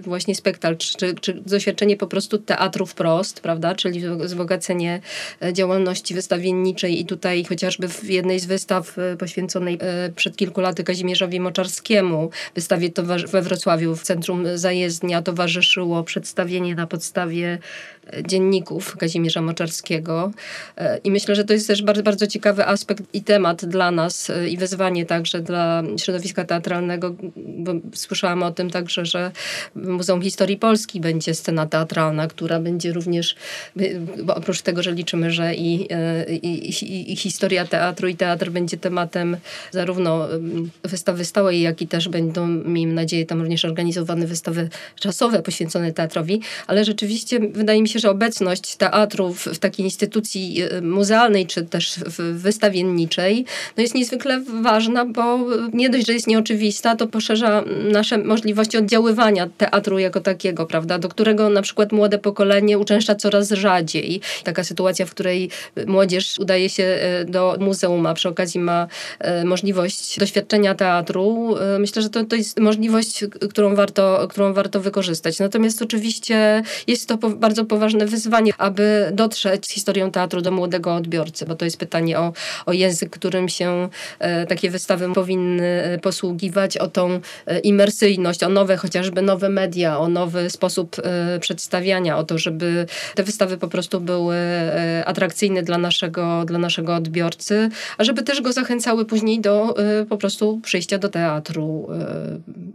właśnie 0.01 0.35
spektakl, 0.35 0.77
czy, 0.77 1.15
czy 1.21 1.33
doświadczenie 1.33 1.97
po 1.97 2.07
prostu 2.07 2.37
teatru 2.37 2.85
wprost, 2.85 3.39
prawda, 3.39 3.75
czyli 3.75 4.01
wzbogacenie 4.17 5.01
e, 5.41 5.53
działalności 5.53 6.13
wystawienniczej 6.13 6.99
i 6.99 7.05
tutaj 7.05 7.43
chociażby 7.45 7.87
w 7.89 8.09
jednej 8.09 8.39
z 8.39 8.45
wystaw 8.45 8.95
poświęconej 9.19 9.79
przed 10.15 10.37
kilku 10.37 10.61
laty 10.61 10.83
Kazimierzowi 10.83 11.39
Moczarskiemu, 11.39 12.29
wystawie 12.55 12.89
we 13.31 13.41
Wrocławiu 13.41 13.95
w 13.95 14.03
Centrum 14.03 14.45
Zajezdnia 14.55 15.21
towarzyszyło 15.21 16.03
przedstawienie 16.03 16.75
na 16.75 16.87
podstawie 16.87 17.59
dzienników 18.27 18.97
Kazimierza 18.97 19.41
Moczarskiego. 19.41 20.31
I 21.03 21.11
myślę, 21.11 21.35
że 21.35 21.43
to 21.43 21.53
jest 21.53 21.67
też 21.67 21.83
bardzo, 21.83 22.03
bardzo 22.03 22.27
ciekawy 22.27 22.65
aspekt 22.65 23.03
i 23.13 23.21
temat 23.21 23.65
dla 23.65 23.91
nas 23.91 24.29
y, 24.29 24.49
i 24.49 24.57
wyzwanie 24.57 25.05
także 25.05 25.41
dla 25.41 25.83
środowiska 25.97 26.45
teatralnego, 26.45 27.15
bo 27.35 27.71
słyszałam 27.93 28.43
o 28.43 28.51
tym 28.51 28.69
także, 28.69 29.05
że 29.05 29.31
Muzeum 29.75 30.21
Historii 30.21 30.57
Polski 30.57 30.99
będzie 30.99 31.33
scena 31.33 31.65
teatralna, 31.65 32.27
która 32.27 32.59
będzie 32.59 32.93
również, 32.93 33.35
bo 34.23 34.35
oprócz 34.35 34.61
tego, 34.61 34.83
że 34.83 34.91
liczymy, 34.91 35.31
że 35.31 35.55
i, 35.55 35.87
i, 36.31 36.69
i, 36.83 37.11
i 37.13 37.15
historia 37.15 37.65
teatru 37.65 38.07
i 38.07 38.15
teatr 38.15 38.49
będzie 38.49 38.77
tematem 38.77 39.37
zarówno 39.71 40.27
wystawy 40.83 41.25
stałej, 41.25 41.61
jak 41.61 41.81
i 41.81 41.87
też 41.87 42.09
będą, 42.09 42.47
miejmy 42.47 42.93
nadzieję, 42.93 43.25
tam 43.25 43.41
również 43.41 43.65
organizowane 43.65 44.27
wystawy 44.27 44.69
czasowe 44.99 45.41
poświęcone 45.41 45.91
teatrowi, 45.91 46.41
ale 46.67 46.85
rzeczywiście 46.85 47.39
wydaje 47.39 47.81
mi 47.81 47.89
się, 47.89 47.92
że 47.99 48.09
obecność 48.09 48.75
teatru 48.75 49.33
w, 49.33 49.45
w 49.45 49.59
takiej 49.59 49.85
instytucji 49.85 50.57
muzealnej, 50.81 51.47
czy 51.47 51.65
też 51.65 51.99
wystawienniczej 52.33 53.45
no 53.77 53.83
jest 53.83 53.95
niezwykle 53.95 54.43
ważna, 54.61 55.05
bo 55.05 55.39
nie 55.73 55.89
dość, 55.89 56.07
że 56.07 56.13
jest 56.13 56.27
nieoczywista, 56.27 56.95
to 56.95 57.07
poszerza 57.07 57.63
nasze 57.91 58.17
możliwości 58.17 58.77
oddziaływania 58.77 59.49
teatru 59.57 59.99
jako 59.99 60.21
takiego, 60.21 60.65
prawda, 60.65 60.99
do 60.99 61.09
którego 61.09 61.49
na 61.49 61.61
przykład 61.61 61.91
młode 61.91 62.17
pokolenie 62.19 62.77
uczęszcza 62.77 63.15
coraz 63.15 63.49
rzadziej. 63.49 64.21
Taka 64.43 64.63
sytuacja, 64.63 65.05
w 65.05 65.11
której 65.11 65.49
młodzież 65.87 66.39
udaje 66.39 66.69
się 66.69 66.83
e, 66.83 67.25
do 67.25 67.57
muzeum, 67.59 68.05
a 68.05 68.13
przy 68.13 68.29
okazji 68.29 68.59
ma 68.59 68.87
e, 69.19 69.45
możliwość 69.45 70.19
doświadczenia 70.19 70.75
teatru, 70.75 71.55
myślę, 71.79 72.01
że 72.01 72.09
to, 72.09 72.23
to 72.23 72.35
jest 72.35 72.59
możliwość, 72.59 73.23
którą 73.49 73.75
warto, 73.75 74.27
którą 74.29 74.53
warto 74.53 74.79
wykorzystać. 74.79 75.39
Natomiast 75.39 75.81
oczywiście 75.81 76.63
jest 76.87 77.07
to 77.07 77.17
bardzo 77.17 77.65
poważne 77.65 77.82
wyzwanie, 77.91 78.51
aby 78.57 79.09
dotrzeć 79.13 79.65
z 79.65 79.69
historią 79.69 80.11
teatru 80.11 80.41
do 80.41 80.51
młodego 80.51 80.95
odbiorcy, 80.95 81.45
bo 81.45 81.55
to 81.55 81.65
jest 81.65 81.77
pytanie 81.77 82.19
o 82.19 82.33
o, 82.65 82.73
język, 82.73 83.09
którym 83.09 83.49
się 83.49 83.89
e, 84.19 84.45
takie 84.45 84.69
wystawy 84.69 85.13
powinny 85.13 85.83
e, 85.83 85.99
posługiwać, 85.99 86.77
o 86.77 86.87
tą 86.87 87.19
e, 87.45 87.59
imersyjność, 87.59 88.43
o 88.43 88.49
nowe 88.49 88.77
chociażby 88.77 89.21
nowe 89.21 89.49
media, 89.49 89.99
o 89.99 90.07
nowy 90.07 90.49
sposób 90.49 90.95
przedstawiania, 91.39 92.17
o 92.17 92.23
to, 92.23 92.37
żeby 92.37 92.85
te 93.15 93.23
wystawy 93.23 93.57
po 93.57 93.67
prostu 93.67 94.01
były 94.01 94.35
atrakcyjne 95.05 95.63
dla 95.63 95.77
naszego, 95.77 96.45
dla 96.45 96.59
naszego 96.59 96.95
odbiorcy, 96.95 97.69
a 97.97 98.03
żeby 98.03 98.23
też 98.23 98.41
go 98.41 98.53
zachęcały 98.53 99.05
później 99.05 99.41
do 99.41 99.75
po 100.09 100.17
prostu 100.17 100.59
przyjścia 100.63 100.97
do 100.97 101.09
teatru 101.09 101.87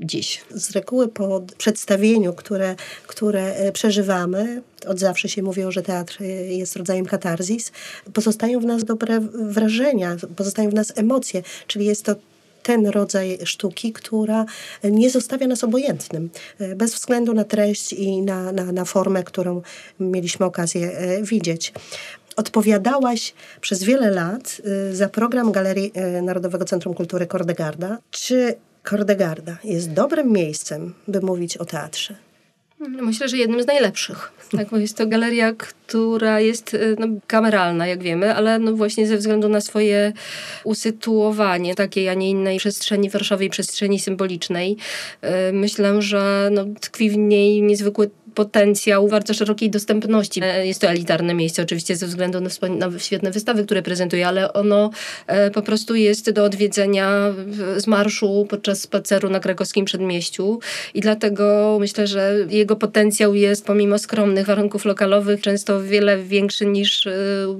dziś. 0.01 0.45
Z 0.51 0.71
reguły 0.71 1.09
po 1.09 1.43
przedstawieniu, 1.59 2.33
które, 2.33 2.75
które 3.07 3.73
przeżywamy, 3.73 4.63
od 4.87 4.99
zawsze 4.99 5.29
się 5.29 5.43
mówiło, 5.43 5.73
że 5.73 5.83
teatr 5.83 6.21
jest 6.49 6.77
rodzajem 6.77 7.07
katarzis, 7.07 7.73
pozostają 8.13 8.61
w 8.61 8.65
nas 8.65 8.85
dobre 8.85 9.21
wrażenia, 9.33 10.17
pozostają 10.37 10.71
w 10.71 10.75
nas 10.75 10.93
emocje, 10.97 11.43
czyli 11.67 11.85
jest 11.85 12.05
to 12.05 12.15
ten 12.63 12.87
rodzaj 12.87 13.39
sztuki, 13.45 13.93
która 13.93 14.45
nie 14.85 15.11
zostawia 15.11 15.47
nas 15.47 15.65
obojętnym, 15.65 16.31
bez 16.77 16.95
względu 16.95 17.35
na 17.35 17.45
treść 17.45 17.93
i 17.93 18.23
na, 18.23 18.53
na, 18.53 18.73
na 18.73 18.85
formę, 18.85 19.23
którą 19.23 19.63
mieliśmy 20.01 20.47
okazję 20.47 20.93
e, 20.93 21.23
widzieć 21.23 21.73
odpowiadałaś 22.37 23.35
przez 23.61 23.83
wiele 23.83 24.11
lat 24.11 24.61
za 24.93 25.09
program 25.09 25.53
Galerii 25.53 25.93
Narodowego 26.23 26.65
Centrum 26.65 26.95
Kultury 26.95 27.27
Kordegarda. 27.27 27.99
Czy 28.11 28.55
Kordegarda 28.83 29.57
jest 29.65 29.93
dobrym 29.93 30.33
miejscem, 30.33 30.95
by 31.09 31.21
mówić 31.21 31.57
o 31.57 31.65
teatrze? 31.65 32.28
Myślę, 32.81 33.29
że 33.29 33.37
jednym 33.37 33.63
z 33.63 33.67
najlepszych. 33.67 34.33
Tak, 34.51 34.71
bo 34.71 34.77
jest 34.77 34.97
to 34.97 35.07
galeria, 35.07 35.53
która 35.53 36.41
jest 36.41 36.75
y, 36.75 36.97
no, 36.99 37.07
kameralna, 37.27 37.87
jak 37.87 38.03
wiemy, 38.03 38.35
ale 38.35 38.59
no 38.59 38.73
właśnie 38.73 39.07
ze 39.07 39.17
względu 39.17 39.49
na 39.49 39.61
swoje 39.61 40.13
usytuowanie 40.65 41.75
takiej, 41.75 42.09
a 42.09 42.15
nie 42.15 42.31
innej 42.31 42.59
przestrzeni 42.59 43.11
warszawej, 43.11 43.51
przestrzeni 43.51 44.01
symbolicznej, 44.01 44.77
y, 45.25 45.53
myślę, 45.53 46.03
że 46.03 46.49
no, 46.53 46.65
tkwi 46.81 47.11
w 47.11 47.17
niej 47.17 47.63
niezwykły 47.63 48.11
potencjał 48.39 49.09
bardzo 49.09 49.35
szerokiej 49.35 49.71
dostępności. 49.71 50.41
E, 50.45 50.67
jest 50.67 50.81
to 50.81 50.89
elitarne 50.89 51.35
miejsce 51.35 51.63
oczywiście 51.63 51.97
ze 51.97 52.07
względu 52.07 52.41
na, 52.41 52.51
na 52.69 52.99
świetne 52.99 53.31
wystawy, 53.31 53.65
które 53.65 53.83
prezentuje, 53.83 54.29
ale 54.29 54.53
ono 54.53 54.91
e, 55.27 55.51
po 55.51 55.63
prostu 55.63 55.95
jest 55.95 56.31
do 56.31 56.45
odwiedzenia 56.45 57.35
z 57.77 57.87
marszu 57.87 58.47
podczas 58.51 58.81
spaceru 58.81 59.31
na 59.31 59.41
krakowskim 59.41 59.85
przedmieściu 59.85 60.61
i 60.95 61.01
dlatego 61.01 61.77
myślę, 61.81 62.07
że 62.07 62.37
jego 62.51 62.77
potencjał 62.77 63.35
jest 63.35 63.65
pomimo 63.65 63.99
skromnych 63.99 64.47
warunków 64.47 64.85
lokalowych 64.85 65.41
często 65.41 65.83
wiele 65.83 66.19
większy 66.19 66.67
niż 66.67 67.07
e, 67.07 67.13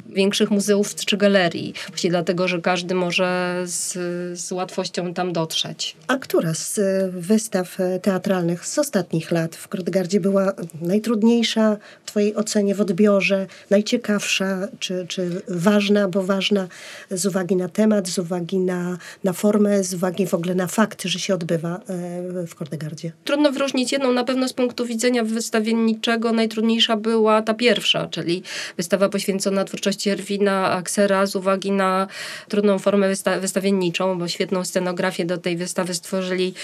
większych 0.09 0.51
muzeów 0.51 0.95
czy 0.95 1.17
galerii. 1.17 1.75
Właśnie 1.89 2.11
dlatego, 2.11 2.49
że 2.49 2.61
każdy 2.61 2.95
może 2.95 3.63
z, 3.65 3.93
z 4.41 4.53
łatwością 4.53 5.15
tam 5.15 5.33
dotrzeć. 5.33 5.97
A 6.07 6.17
która 6.17 6.55
z 6.55 6.81
wystaw 7.15 7.79
teatralnych 8.03 8.67
z 8.67 8.79
ostatnich 8.79 9.31
lat 9.31 9.57
w 9.57 9.69
Krodgardzie 9.69 10.21
była 10.21 10.53
najtrudniejsza 10.83 11.77
w 12.05 12.11
Twojej 12.11 12.37
ocenie 12.37 12.75
w 12.75 12.81
odbiorze, 12.81 13.47
najciekawsza, 13.71 14.69
czy, 14.79 15.07
czy 15.09 15.43
ważna, 15.49 16.09
bo 16.09 16.23
ważna 16.23 16.69
z 17.11 17.27
uwagi 17.27 17.57
na 17.57 17.69
temat, 17.69 18.09
z 18.09 18.19
uwagi 18.19 18.59
na, 18.59 18.99
na 19.25 19.33
formę, 19.33 19.85
z 19.85 19.95
uwagi 19.95 20.27
w 20.27 20.35
ogóle 20.35 20.55
na 20.55 20.67
fakt, 20.67 21.03
że 21.05 21.19
się 21.19 21.35
odbywa 21.35 21.81
e, 21.89 22.47
w 22.47 22.55
Kordegardzie? 22.55 23.13
Trudno 23.25 23.53
wyróżnić 23.53 23.93
jedną, 23.93 24.13
na 24.13 24.25
pewno 24.25 24.49
z 24.49 24.53
punktu 24.53 24.87
widzenia 24.87 25.25
wystawienniczego 25.25 26.33
najtrudniejsza 26.33 26.97
była 26.97 27.43
ta 27.43 27.55
pierwsza, 27.55 28.07
czyli 28.07 28.43
wystawa 28.77 29.09
poświęcona 29.09 29.65
twórczości 29.65 30.11
Erwina 30.11 30.71
Aksera 30.71 31.27
z 31.27 31.37
uwagi 31.37 31.73
na 31.73 32.07
trudną 32.49 32.79
formę 32.79 33.09
wysta 33.09 33.41
wystawienniczą, 33.41 34.19
bo 34.19 34.29
świetną 34.29 34.65
scenografię 34.65 35.25
do 35.25 35.39
tej 35.39 35.57
wystawy 35.57 35.95
stworzyli 35.95 36.55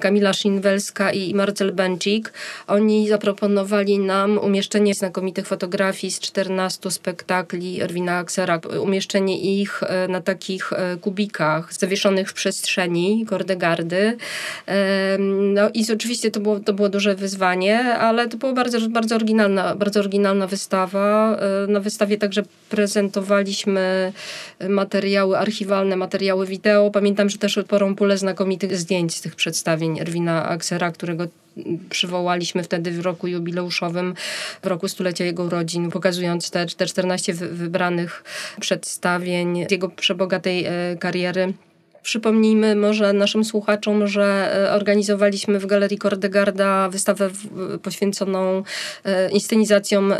Kamila 0.00 0.32
Szynwelska 0.32 1.12
i 1.12 1.34
Marcel 1.34 1.72
Bęcik. 1.72 2.32
Oni 2.66 3.08
zaproponowali 3.12 3.98
nam 3.98 4.38
umieszczenie 4.38 4.94
znakomitych 4.94 5.46
fotografii 5.46 6.10
z 6.10 6.20
14 6.20 6.90
spektakli 6.90 7.82
Erwina 7.82 8.18
Aksera, 8.18 8.60
umieszczenie 8.80 9.60
ich 9.60 9.82
e, 9.82 10.08
na 10.08 10.20
takich 10.20 10.72
e, 10.72 10.96
kubikach 10.96 11.74
zawieszonych 11.74 12.30
w 12.30 12.32
przestrzeni 12.32 13.26
Kordegardy. 13.26 14.16
No 15.18 15.70
i 15.74 15.84
oczywiście 15.92 16.30
to 16.30 16.40
było, 16.40 16.60
to 16.60 16.72
było 16.72 16.88
duże 16.88 17.14
wyzwanie, 17.14 17.78
ale 17.94 18.28
to 18.28 18.36
była 18.36 18.52
bardzo, 18.52 18.88
bardzo, 18.88 19.14
oryginalna, 19.14 19.74
bardzo 19.74 20.00
oryginalna 20.00 20.46
wystawa. 20.46 21.36
Na 21.68 21.80
wystawie 21.80 22.18
także 22.18 22.42
prezentowaliśmy 22.68 24.12
materiały 24.68 25.38
archiwalne, 25.38 25.96
materiały 25.96 26.46
wideo. 26.46 26.90
Pamiętam, 26.90 27.30
że 27.30 27.38
też 27.38 27.58
sporą 27.64 27.94
pulę 27.94 28.18
znakomitych 28.18 28.76
zdjęć 28.76 29.14
z 29.14 29.20
tych 29.20 29.36
przedstawień 29.36 30.00
Erwina 30.00 30.48
Aksera, 30.48 30.92
którego 30.92 31.26
przywołaliśmy 31.90 32.62
wtedy 32.62 32.90
w 32.90 33.00
roku 33.00 33.26
jubileuszowym, 33.26 34.14
w 34.62 34.66
roku 34.66 34.88
stulecia 34.88 35.24
jego 35.24 35.44
urodzin, 35.44 35.90
pokazując 35.90 36.50
te, 36.50 36.66
te 36.66 36.86
14 36.86 37.34
wybranych 37.34 38.24
przedstawień 38.60 39.66
jego 39.70 39.88
przebogatej 39.88 40.64
e, 40.64 40.96
kariery. 41.00 41.52
Przypomnijmy 42.02 42.76
może 42.76 43.12
naszym 43.12 43.44
słuchaczom, 43.44 44.06
że 44.06 44.54
e, 44.66 44.72
organizowaliśmy 44.72 45.58
w 45.58 45.66
Galerii 45.66 45.98
Kordegarda 45.98 46.88
wystawę 46.88 47.30
poświęconą 47.82 48.62
e, 49.04 49.30
inscenizacjom 49.30 50.12
e, 50.12 50.16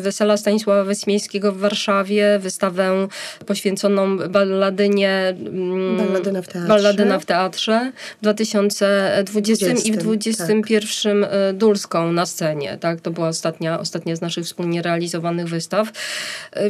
Wesela 0.00 0.36
Stanisława 0.36 0.84
Wysmiejskiego 0.84 1.52
w 1.52 1.58
Warszawie, 1.58 2.38
wystawę 2.38 3.08
poświęconą 3.46 4.18
balladynie 4.18 5.34
mm, 5.38 5.96
Balladyna 5.96 6.42
w 6.42 6.48
teatrze, 6.48 6.68
Balladyna 6.68 7.18
w, 7.18 7.24
teatrze 7.24 7.92
w 8.18 8.22
2020 8.22 9.66
20, 9.66 9.88
i 9.88 9.92
w 9.92 9.96
2021 9.96 11.22
tak. 11.22 11.30
Dulską 11.56 12.12
na 12.12 12.26
scenie. 12.26 12.78
Tak? 12.80 13.00
To 13.00 13.10
była 13.10 13.28
ostatnia, 13.28 13.80
ostatnia 13.80 14.16
z 14.16 14.20
naszych 14.20 14.44
wspólnie 14.44 14.82
realizowanych 14.82 15.48
wystaw. 15.48 15.92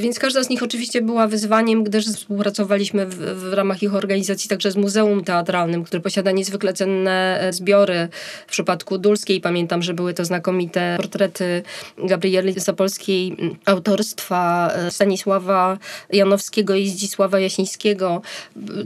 Więc 0.00 0.18
każda 0.18 0.42
z 0.42 0.48
nich 0.48 0.62
oczywiście 0.62 1.02
była 1.02 1.26
wyzwaniem, 1.26 1.84
gdyż 1.84 2.06
współpracowaliśmy 2.06 3.06
w, 3.06 3.16
w 3.16 3.52
ramach 3.52 3.82
ich 3.82 3.94
organizacji 3.94 4.46
także 4.49 4.71
z 4.71 4.76
Muzeum 4.76 5.25
Teatralnym, 5.25 5.85
które 5.85 6.00
posiada 6.03 6.31
niezwykle 6.31 6.73
cenne 6.73 7.41
e, 7.41 7.53
zbiory. 7.53 8.09
W 8.47 8.50
przypadku 8.50 8.99
Dulskiej 8.99 9.41
pamiętam, 9.41 9.83
że 9.83 9.95
były 9.95 10.15
to 10.15 10.25
znakomite 10.25 10.97
portrety 10.97 11.62
Gabrieli 11.99 12.61
Zapolskiej 12.61 13.37
autorstwa 13.65 14.71
e, 14.73 14.91
Stanisława 14.91 15.79
Janowskiego 16.12 16.75
i 16.75 16.88
Zdzisława 16.88 17.41
Jasińskiego. 17.41 18.23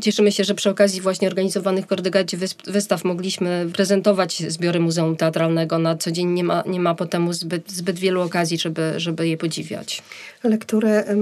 Cieszymy 0.01 0.33
się, 0.33 0.45
że 0.45 0.55
przy 0.55 0.71
okazji 0.71 1.01
właśnie 1.01 1.29
organizowanych 1.29 1.85
w 1.85 1.89
Kordegadzie 1.89 2.37
wystaw 2.67 3.05
mogliśmy 3.05 3.67
prezentować 3.73 4.43
zbiory 4.53 4.81
Muzeum 4.81 5.17
Teatralnego. 5.17 5.79
Na 5.79 5.97
co 5.97 6.11
dzień 6.11 6.29
nie 6.29 6.45
ma, 6.45 6.63
nie 6.67 6.81
ma 6.81 6.95
potem 6.95 7.33
zbyt, 7.33 7.73
zbyt 7.73 7.99
wielu 7.99 8.23
okazji, 8.23 8.59
żeby, 8.59 8.93
żeby 8.97 9.29
je 9.29 9.37
podziwiać. 9.37 10.03
Lekturę 10.45 11.17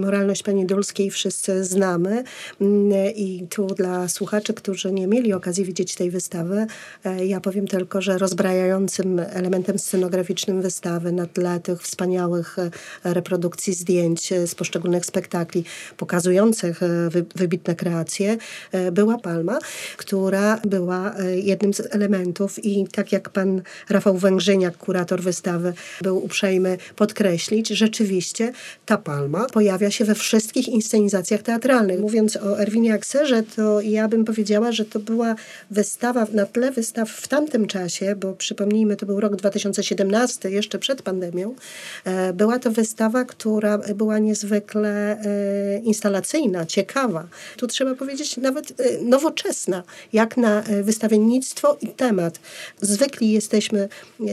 Moralność 0.00 0.42
Pani 0.42 0.66
Dulskiej 0.66 1.10
wszyscy 1.10 1.64
znamy 1.64 2.24
i 3.14 3.46
tu 3.50 3.66
dla 3.80 4.08
słuchaczy, 4.08 4.54
którzy 4.54 4.92
nie 4.92 5.06
mieli 5.06 5.32
okazji 5.32 5.64
widzieć 5.64 5.94
tej 5.94 6.10
wystawy, 6.10 6.66
e, 7.04 7.26
ja 7.26 7.40
powiem 7.40 7.66
tylko, 7.66 8.02
że 8.02 8.18
rozbrajającym 8.18 9.18
elementem 9.18 9.78
scenograficznym 9.78 10.62
wystawy 10.62 11.12
na 11.12 11.26
tle 11.26 11.60
tych 11.60 11.82
wspaniałych 11.82 12.58
e, 12.58 12.70
reprodukcji 13.04 13.74
zdjęć 13.74 14.32
e, 14.32 14.46
z 14.46 14.54
poszczególnych 14.54 15.06
spektakli 15.06 15.64
pokazujących 15.96 16.80
wybitne 17.34 17.74
kreacje 17.74 18.36
była 18.92 19.18
Palma, 19.18 19.58
która 19.96 20.60
była 20.64 21.14
jednym 21.34 21.74
z 21.74 21.94
elementów 21.94 22.64
i 22.64 22.86
tak 22.92 23.12
jak 23.12 23.30
pan 23.30 23.62
Rafał 23.88 24.16
Węgrzyniak, 24.16 24.76
kurator 24.76 25.20
wystawy, 25.20 25.72
był 26.02 26.24
uprzejmy 26.24 26.78
podkreślić, 26.96 27.68
rzeczywiście 27.68 28.52
ta 28.86 28.98
Palma 28.98 29.46
pojawia 29.46 29.90
się 29.90 30.04
we 30.04 30.14
wszystkich 30.14 30.68
inscenizacjach 30.68 31.42
teatralnych. 31.42 32.00
Mówiąc 32.00 32.36
o 32.36 32.60
Erwinie 32.60 32.94
Akserze, 32.94 33.42
to 33.42 33.69
ja 33.80 34.08
bym 34.08 34.24
powiedziała, 34.24 34.72
że 34.72 34.84
to 34.84 34.98
była 34.98 35.34
wystawa 35.70 36.26
na 36.32 36.46
tle 36.46 36.70
wystaw 36.70 37.10
w 37.10 37.28
tamtym 37.28 37.66
czasie, 37.66 38.16
bo 38.16 38.32
przypomnijmy, 38.32 38.96
to 38.96 39.06
był 39.06 39.20
rok 39.20 39.36
2017, 39.36 40.50
jeszcze 40.50 40.78
przed 40.78 41.02
pandemią. 41.02 41.54
E, 42.04 42.32
była 42.32 42.58
to 42.58 42.70
wystawa, 42.70 43.24
która 43.24 43.78
była 43.78 44.18
niezwykle 44.18 44.90
e, 44.90 45.78
instalacyjna, 45.78 46.66
ciekawa. 46.66 47.26
Tu 47.56 47.66
trzeba 47.66 47.94
powiedzieć 47.94 48.36
nawet 48.36 48.80
e, 48.80 49.02
nowoczesna, 49.02 49.82
jak 50.12 50.36
na 50.36 50.62
wystawiennictwo 50.82 51.78
i 51.80 51.88
temat. 51.88 52.40
Zwykli 52.80 53.32
jesteśmy 53.32 53.88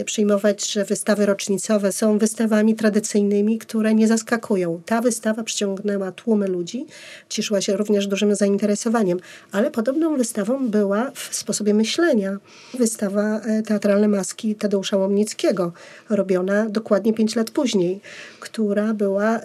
przyjmować, 0.06 0.72
że 0.72 0.86
wystawy 0.86 1.26
rocznicowe 1.26 1.92
są 1.92 2.18
wystawami 2.18 2.76
tradycyjnymi, 2.76 3.58
które 3.60 3.94
nie 3.94 4.08
zaskakują. 4.08 4.82
Ta 4.86 5.02
wystawa 5.02 5.44
przyciągnęła 5.44 6.12
tłumy 6.12 6.48
ludzi, 6.48 6.86
cieszyła 7.30 7.62
się 7.62 7.78
również 7.78 8.08
dużym 8.08 8.36
zainteresowaniem. 8.36 9.20
Ale 9.52 9.72
podobną 9.72 10.18
wystawą 10.18 10.70
była 10.70 11.12
w 11.12 11.36
sposobie 11.36 11.74
myślenia 11.74 12.38
wystawa 12.74 13.40
e, 13.40 13.62
teatralna 13.62 14.08
maski 14.08 14.56
Tadeusza 14.56 14.98
Łomnickiego, 14.98 15.74
robiona 16.10 16.70
dokładnie 16.70 17.14
pięć 17.14 17.36
lat 17.36 17.52
później, 17.52 18.02
która 18.40 18.94
była 18.94 19.40
e, 19.40 19.42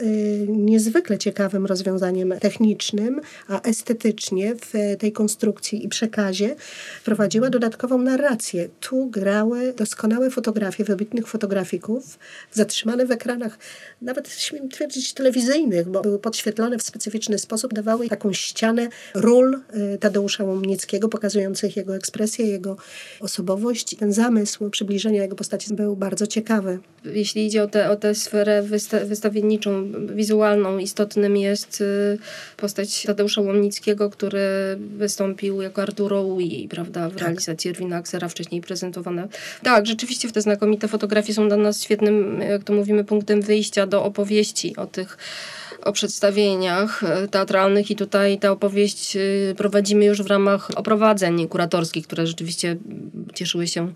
niezwykle 0.47 1.19
ciekawym 1.19 1.67
rozwiązaniem 1.67 2.35
technicznym, 2.41 3.21
a 3.49 3.61
estetycznie 3.61 4.55
w 4.55 4.97
tej 4.99 5.13
konstrukcji 5.13 5.85
i 5.85 5.89
przekazie 5.89 6.57
prowadziła 7.05 7.51
dodatkową 7.51 7.99
narrację. 7.99 8.69
Tu 8.81 9.07
grały 9.07 9.73
doskonałe 9.77 10.31
fotografie 10.31 10.85
wybitnych 10.85 11.27
fotografików, 11.27 12.19
zatrzymane 12.53 13.07
w 13.07 13.11
ekranach, 13.11 13.59
nawet 14.03 14.29
śmiem 14.29 14.69
twierdzić 14.69 15.15
telewizyjnych, 15.15 15.89
bo 15.89 16.01
były 16.01 16.19
podświetlone 16.19 16.79
w 16.79 16.83
specyficzny 16.83 17.39
sposób, 17.39 17.75
dawały 17.75 18.09
taką 18.09 18.33
ścianę 18.33 18.89
ról 19.15 19.61
Tadeusza 20.01 20.45
Łomnickiego, 20.45 21.09
pokazujących 21.09 21.77
jego 21.77 21.97
ekspresję, 21.97 22.47
jego 22.47 22.77
osobowość. 23.21 23.97
Ten 23.97 24.13
zamysł 24.13 24.71
przybliżenia 24.71 25.23
jego 25.23 25.37
postaci 25.37 25.75
był 25.75 25.97
bardzo 25.97 26.27
ciekawy. 26.27 26.79
Jeśli 27.05 27.47
idzie 27.47 27.63
o 27.63 27.67
tę 27.67 27.91
o 27.91 27.97
tę 27.97 28.15
sferę 28.15 28.63
wysta 28.63 29.01
wystawienniczą, 29.05 29.93
wizualną, 30.15 30.79
istotnym 30.79 31.37
jest 31.37 31.81
y, 31.81 32.19
postać 32.57 33.03
Tadeusza 33.03 33.41
Łomnickiego, 33.41 34.11
który 34.11 34.41
wystąpił 34.97 35.63
jako 35.63 35.83
Arturo 35.83 36.23
Ui, 36.23 36.69
prawda, 36.71 37.09
w 37.09 37.13
tak. 37.13 37.23
realizacji 37.23 37.71
Erwina 37.71 37.97
Aksera, 37.97 38.29
wcześniej 38.29 38.61
prezentowane. 38.61 39.29
Tak, 39.63 39.87
rzeczywiście 39.87 40.31
te 40.31 40.41
znakomite 40.41 40.89
fotografie 40.89 41.35
są 41.35 41.49
dla 41.49 41.57
nas 41.57 41.83
świetnym, 41.83 42.41
jak 42.41 42.65
to 42.65 42.73
mówimy, 42.73 43.05
punktem 43.05 43.43
wyjścia 43.43 43.87
do 43.87 44.05
opowieści 44.05 44.77
o 44.77 44.87
tych 44.87 45.19
o 45.85 45.93
przedstawieniach 45.93 47.05
e, 47.05 47.29
teatralnych 47.29 47.91
i 47.91 47.97
tutaj 47.97 48.39
tę 48.39 48.51
opowieść 48.53 49.17
e, 49.17 49.21
prowadzimy 49.57 50.05
już 50.05 50.23
w 50.23 50.27
ramach 50.27 50.71
oprowadzeń 50.77 51.49
kuratorskich, 51.49 52.07
które 52.07 52.27
rzeczywiście 52.27 52.77
cieszyły 53.35 53.67
się 53.67 53.93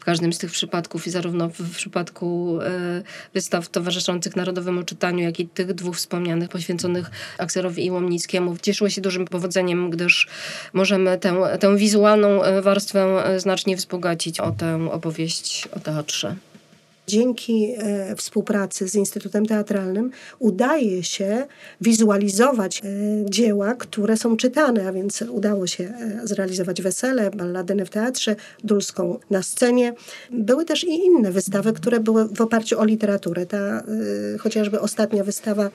w 0.00 0.04
każdym 0.04 0.32
z 0.32 0.38
tych 0.38 0.50
przypadków 0.50 1.06
i 1.06 1.10
zarówno 1.10 1.48
w 1.48 1.76
przypadku 1.76 2.58
e, 2.60 3.02
wystaw 3.34 3.68
towarzyszących 3.68 4.36
Narodowemu 4.36 4.82
Czytaniu, 4.82 5.24
jak 5.24 5.40
i 5.40 5.48
tych 5.48 5.74
dwóch 5.74 5.96
wspomnianych 5.96 6.48
poświęconych 6.48 7.10
Akserowi 7.38 7.84
i 7.86 7.90
Łomnickiemu. 7.90 8.56
Cieszyły 8.62 8.90
się 8.90 9.00
dużym 9.00 9.24
powodzeniem, 9.24 9.90
gdyż 9.90 10.28
możemy 10.72 11.18
tę, 11.18 11.58
tę 11.60 11.76
wizualną 11.76 12.40
warstwę 12.62 13.22
znacznie 13.36 13.76
wzbogacić 13.76 14.40
o 14.40 14.50
tę 14.50 14.88
opowieść 14.92 15.68
o 15.76 15.80
teatrze 15.80 16.36
dzięki 17.10 17.74
e, 17.78 18.16
współpracy 18.16 18.88
z 18.88 18.94
Instytutem 18.94 19.46
Teatralnym 19.46 20.10
udaje 20.38 21.02
się 21.02 21.46
wizualizować 21.80 22.78
e, 22.78 22.82
dzieła, 23.30 23.74
które 23.74 24.16
są 24.16 24.36
czytane, 24.36 24.88
a 24.88 24.92
więc 24.92 25.22
udało 25.22 25.66
się 25.66 25.84
e, 25.84 26.20
zrealizować 26.24 26.82
Wesele, 26.82 27.30
Balladynę 27.30 27.84
w 27.84 27.90
teatrze, 27.90 28.36
Dulską 28.64 29.18
na 29.30 29.42
scenie. 29.42 29.94
Były 30.30 30.64
też 30.64 30.84
i 30.84 30.90
inne 30.90 31.32
wystawy, 31.32 31.72
które 31.72 32.00
były 32.00 32.28
w 32.28 32.40
oparciu 32.40 32.80
o 32.80 32.84
literaturę. 32.84 33.46
Ta 33.46 33.82
chociażby 34.38 34.80
ostatnia 34.80 35.24
wystawa 35.24 35.70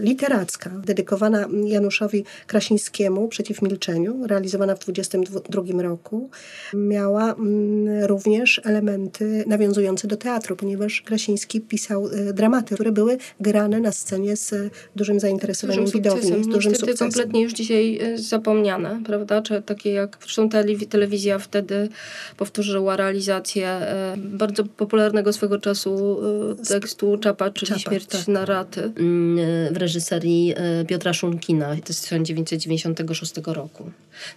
literacka, 0.00 0.70
dedykowana 0.70 1.48
Januszowi 1.64 2.24
Krasińskiemu 2.46 3.28
przeciw 3.28 3.62
milczeniu, 3.62 4.26
realizowana 4.26 4.74
w 4.74 4.78
1922 4.78 5.82
roku, 5.82 6.30
miała 6.74 7.34
mm, 7.34 8.04
również 8.04 8.60
elementy 8.64 9.44
nawiązujące 9.46 10.08
do 10.08 10.16
teatru 10.16 10.49
teatru, 10.50 10.56
ponieważ 10.56 11.02
Krasiński 11.02 11.60
pisał 11.60 12.08
e, 12.08 12.32
dramaty, 12.32 12.74
które 12.74 12.92
były 12.92 13.18
grane 13.40 13.80
na 13.80 13.92
scenie 13.92 14.36
z 14.36 14.52
e, 14.52 14.70
dużym 14.96 15.20
zainteresowaniem 15.20 15.84
dużym 15.84 16.00
widowni, 16.00 16.22
sukcesem. 16.22 16.44
z 16.44 16.48
dużym 16.48 16.72
Niestety 16.72 16.92
sukcesem. 16.92 17.08
kompletnie 17.08 17.42
już 17.42 17.52
dzisiaj 17.52 17.98
e, 17.98 18.18
zapomniane, 18.18 19.00
prawda? 19.06 19.42
Czy 19.42 19.62
takie 19.62 19.92
jak, 19.92 20.18
zresztą 20.20 20.48
telewi- 20.48 20.86
telewizja 20.86 21.38
wtedy 21.38 21.88
powtórzyła 22.36 22.96
realizację 22.96 23.80
bardzo 24.16 24.64
popularnego 24.64 25.32
swego 25.32 25.58
czasu 25.58 26.20
tekstu 26.68 27.18
Czapa, 27.18 27.50
czyli 27.50 27.68
Czapa, 27.68 27.80
Śmierć 27.80 28.06
tak. 28.06 28.28
na 28.28 28.44
raty 28.44 28.92
mm, 28.96 29.74
w 29.74 29.76
reżyserii 29.76 30.54
Piotra 30.88 31.12
Szunkina, 31.12 31.66
to 31.68 31.88
jest 31.88 31.98
z 31.98 32.02
1996 32.02 33.34
roku. 33.46 33.90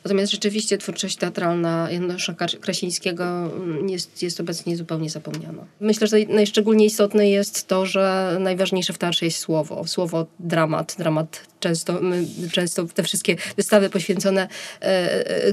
Natomiast 0.04 0.32
rzeczywiście 0.32 0.78
twórczość 0.78 1.15
teatralna 1.15 1.88
Janusza 1.91 2.36
Krasińskiego 2.62 3.23
mm, 3.23 3.89
jest, 3.89 4.23
jest 4.23 4.39
obecnie 4.39 4.78
zupełnie 4.78 5.10
zapomniana. 5.10 5.65
Myślę, 5.80 6.03
że 6.08 6.18
naj- 6.18 6.30
najszczególniej 6.30 6.88
istotne 6.88 7.30
jest 7.30 7.68
to, 7.68 7.86
że 7.86 8.38
najważniejsze 8.39 8.94
w 8.94 8.98
teatrze 8.98 9.26
jest 9.26 9.38
słowo. 9.38 9.88
Słowo 9.88 10.26
dramat. 10.39 10.96
Dramat 10.98 11.54
często, 11.60 12.02
my, 12.02 12.26
często 12.52 12.86
te 12.94 13.04
wszystkie 13.04 13.36
wystawy 13.58 13.89
poświęcone, 13.89 14.48
e, 14.82 14.86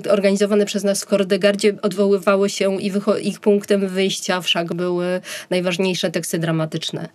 e, 0.07 0.13
organizowane 0.13 0.67
przez 0.67 0.85
nas 0.85 1.03
w 1.03 1.07
Kordegardzie 1.07 1.75
odwoływały 1.83 2.51
się 2.51 2.81
i 2.81 2.93
ich 3.23 3.41
punktem 3.41 3.89
wyjścia 3.89 4.41
wszak 4.41 4.75
były 4.75 5.21
najważniejsze 5.51 6.11
teksty 6.11 6.39
dramatyczne 6.39 7.09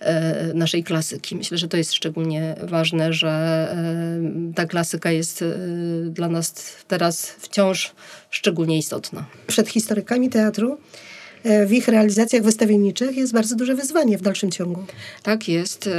e, 0.00 0.54
naszej 0.54 0.84
klasyki. 0.84 1.36
Myślę, 1.36 1.58
że 1.58 1.68
to 1.68 1.76
jest 1.76 1.94
szczególnie 1.94 2.56
ważne, 2.62 3.12
że 3.12 3.28
e, 3.30 4.54
ta 4.54 4.66
klasyka 4.66 5.10
jest 5.10 5.42
e, 5.42 5.54
dla 6.10 6.28
nas 6.28 6.76
teraz 6.88 7.26
wciąż 7.26 7.92
szczególnie 8.30 8.78
istotna. 8.78 9.26
Przed 9.46 9.68
historykami 9.68 10.30
teatru 10.30 10.78
w 11.66 11.72
ich 11.72 11.88
realizacjach 11.88 12.42
wystawienniczych 12.42 13.16
jest 13.16 13.32
bardzo 13.32 13.56
duże 13.56 13.74
wyzwanie 13.74 14.18
w 14.18 14.22
dalszym 14.22 14.50
ciągu. 14.50 14.84
Tak 15.22 15.48
jest. 15.48 15.86
y, 15.86 15.92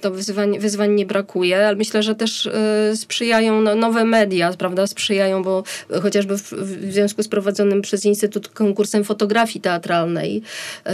To 0.00 0.10
wyzwań, 0.10 0.58
wyzwań 0.58 0.94
nie 0.94 1.06
brakuje, 1.06 1.66
ale 1.66 1.76
myślę, 1.76 2.02
że 2.02 2.14
też 2.14 2.46
y, 2.46 2.96
sprzyjają 2.96 3.60
no, 3.60 3.74
nowe 3.74 4.04
media, 4.04 4.52
prawda? 4.58 4.86
Sprzyjają, 4.86 5.42
bo 5.42 5.62
chociażby 6.02 6.38
w, 6.38 6.52
związku 6.90 7.22
z 7.22 7.28
prowadzonym 7.28 7.82
przez 7.82 8.04
Instytut 8.04 8.48
konkursem 8.48 9.04
fotografii 9.04 9.60
teatralnej, 9.60 10.42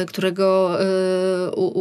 którego 0.06 0.78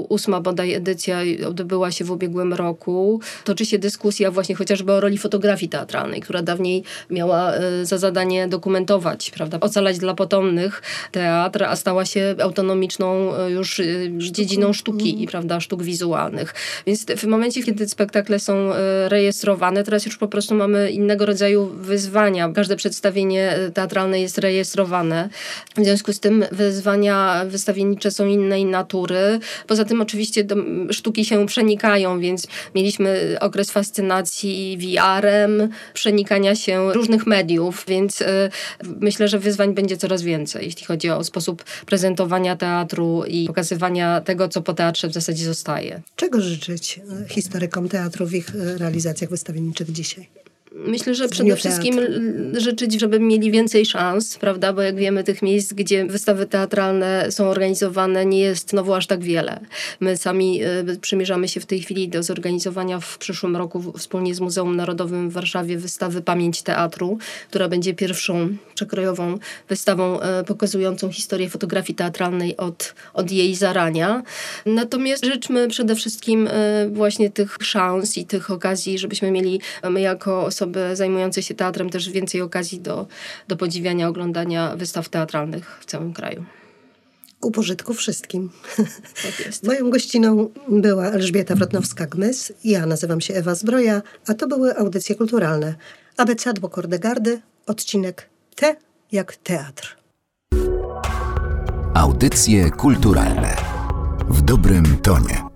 ósma 0.09 0.41
bodaj 0.41 0.73
edycja 0.73 1.19
odbyła 1.47 1.91
się 1.91 2.05
w 2.05 2.11
ubiegłym 2.11 2.53
roku, 2.53 3.21
toczy 3.43 3.65
się 3.65 3.79
dyskusja 3.79 4.31
właśnie 4.31 4.55
chociażby 4.55 4.91
o 4.91 4.99
roli 4.99 5.17
fotografii 5.17 5.69
teatralnej, 5.69 6.21
która 6.21 6.41
dawniej 6.41 6.83
miała 7.09 7.53
za 7.83 7.97
zadanie 7.97 8.47
dokumentować, 8.47 9.31
prawda? 9.31 9.59
Ocalać 9.59 9.97
dla 9.97 10.13
potomnych 10.13 10.81
teatr, 11.11 11.63
a 11.63 11.75
stała 11.75 11.94
się 12.03 12.35
autonomiczną 12.41 13.35
y, 13.35 13.51
już 13.51 13.79
y, 13.79 14.11
dziedziną 14.17 14.73
sztuki 14.73 15.23
i 15.23 15.27
prawda, 15.27 15.59
sztuk 15.59 15.83
wizualnych. 15.83 16.53
Więc 16.87 17.05
w 17.05 17.23
momencie, 17.23 17.63
kiedy 17.63 17.87
spektakle 17.87 18.39
są 18.39 18.73
e, 18.73 19.09
rejestrowane, 19.09 19.83
teraz 19.83 20.05
już 20.05 20.17
po 20.17 20.27
prostu 20.27 20.55
mamy 20.55 20.91
innego 20.91 21.25
rodzaju 21.25 21.65
wyzwania. 21.65 22.49
Każde 22.49 22.75
przedstawienie 22.75 23.51
e, 23.51 23.71
teatralne 23.71 24.21
jest 24.21 24.37
rejestrowane. 24.37 25.29
W 25.77 25.83
związku 25.83 26.13
z 26.13 26.19
tym 26.19 26.45
wyzwania 26.51 27.45
wystawiennicze 27.47 28.11
są 28.11 28.25
innej 28.27 28.65
natury. 28.65 29.39
Poza 29.67 29.85
tym 29.85 30.01
oczywiście 30.01 30.43
do, 30.43 30.55
sztuki 30.91 31.25
się 31.25 31.45
przenikają, 31.45 32.19
więc 32.19 32.47
mieliśmy 32.75 33.37
okres 33.39 33.71
fascynacji 33.71 34.77
VR-em, 34.77 35.69
przenikania 35.93 36.55
się 36.55 36.93
różnych 36.93 37.27
mediów, 37.27 37.85
więc 37.87 38.21
e, 38.21 38.49
myślę, 38.99 39.27
że 39.27 39.39
wyzwań 39.39 39.73
będzie 39.73 39.97
coraz 39.97 40.21
więcej, 40.21 40.65
jeśli 40.65 40.85
chodzi 40.85 41.09
o 41.09 41.23
sposób 41.23 41.63
prezentowania 41.85 42.55
teatru 42.55 43.23
i 43.27 43.47
pokazywania 43.47 44.21
tego, 44.21 44.47
co 44.49 44.61
po 44.61 44.73
teatrze 44.73 45.07
w 45.07 45.13
zasadzie 45.13 45.45
zostaje. 45.45 46.01
Czego 46.15 46.41
życzyć 46.41 46.99
historykom 47.29 47.89
teatru 47.89 48.25
w 48.27 48.33
ich 48.33 48.55
e, 48.55 48.77
realizacjach 48.77 49.29
wystawienniczych 49.29 49.91
dzisiaj? 49.91 50.44
Myślę, 50.77 51.15
że 51.15 51.29
przede 51.29 51.55
wszystkim 51.55 51.99
życzyć, 52.53 52.99
żeby 52.99 53.19
mieli 53.19 53.51
więcej 53.51 53.85
szans, 53.85 54.37
prawda? 54.37 54.73
Bo 54.73 54.81
jak 54.81 54.95
wiemy, 54.95 55.23
tych 55.23 55.41
miejsc, 55.41 55.73
gdzie 55.73 56.05
wystawy 56.05 56.45
teatralne 56.45 57.31
są 57.31 57.47
organizowane, 57.47 58.25
nie 58.25 58.39
jest 58.39 58.69
znowu 58.69 58.93
aż 58.93 59.07
tak 59.07 59.23
wiele. 59.23 59.59
My 59.99 60.17
sami 60.17 60.63
y, 60.63 60.99
przymierzamy 61.01 61.47
się 61.47 61.59
w 61.59 61.65
tej 61.65 61.81
chwili 61.81 62.09
do 62.09 62.23
zorganizowania 62.23 62.99
w 62.99 63.17
przyszłym 63.17 63.55
roku 63.55 63.93
wspólnie 63.97 64.35
z 64.35 64.39
Muzeum 64.39 64.75
Narodowym 64.75 65.29
w 65.29 65.33
Warszawie 65.33 65.77
wystawy 65.77 66.21
Pamięć 66.21 66.61
Teatru, 66.61 67.17
która 67.49 67.67
będzie 67.67 67.93
pierwszą 67.93 68.57
przekrojową 68.75 69.37
wystawą 69.69 70.19
y, 70.21 70.43
pokazującą 70.43 71.11
historię 71.11 71.49
fotografii 71.49 71.95
teatralnej 71.95 72.57
od, 72.57 72.95
od 73.13 73.31
jej 73.31 73.55
zarania. 73.55 74.23
Natomiast 74.65 75.25
życzmy 75.25 75.67
przede 75.67 75.95
wszystkim 75.95 76.47
y, 76.47 76.51
właśnie 76.93 77.29
tych 77.29 77.57
szans 77.61 78.17
i 78.17 78.25
tych 78.25 78.51
okazji, 78.51 78.99
żebyśmy 78.99 79.31
mieli 79.31 79.59
my 79.89 80.01
jako 80.01 80.51
osoby 80.65 80.95
zajmujące 80.95 81.43
się 81.43 81.55
teatrem 81.55 81.89
też 81.89 82.09
więcej 82.09 82.41
okazji 82.41 82.79
do, 82.79 83.07
do 83.47 83.57
podziwiania, 83.57 84.07
oglądania 84.07 84.75
wystaw 84.75 85.09
teatralnych 85.09 85.77
w 85.81 85.85
całym 85.85 86.13
kraju. 86.13 86.45
Ku 87.39 87.51
pożytku 87.51 87.93
wszystkim. 87.93 88.49
Tak 89.23 89.45
jest. 89.45 89.63
Moją 89.63 89.89
gościną 89.89 90.49
była 90.69 91.05
Elżbieta 91.05 91.55
Wrotnowska-Gmys, 91.55 92.53
ja 92.63 92.85
nazywam 92.85 93.21
się 93.21 93.33
Ewa 93.33 93.55
Zbroja, 93.55 94.01
a 94.27 94.33
to 94.33 94.47
były 94.47 94.77
audycje 94.77 95.15
kulturalne. 95.15 95.75
Abecadło 96.17 96.69
Kordegardy, 96.69 97.41
odcinek 97.67 98.29
T 98.55 98.75
jak 99.11 99.35
teatr. 99.35 99.97
Audycje 101.93 102.71
kulturalne 102.71 103.55
w 104.29 104.41
dobrym 104.41 104.97
tonie. 104.97 105.54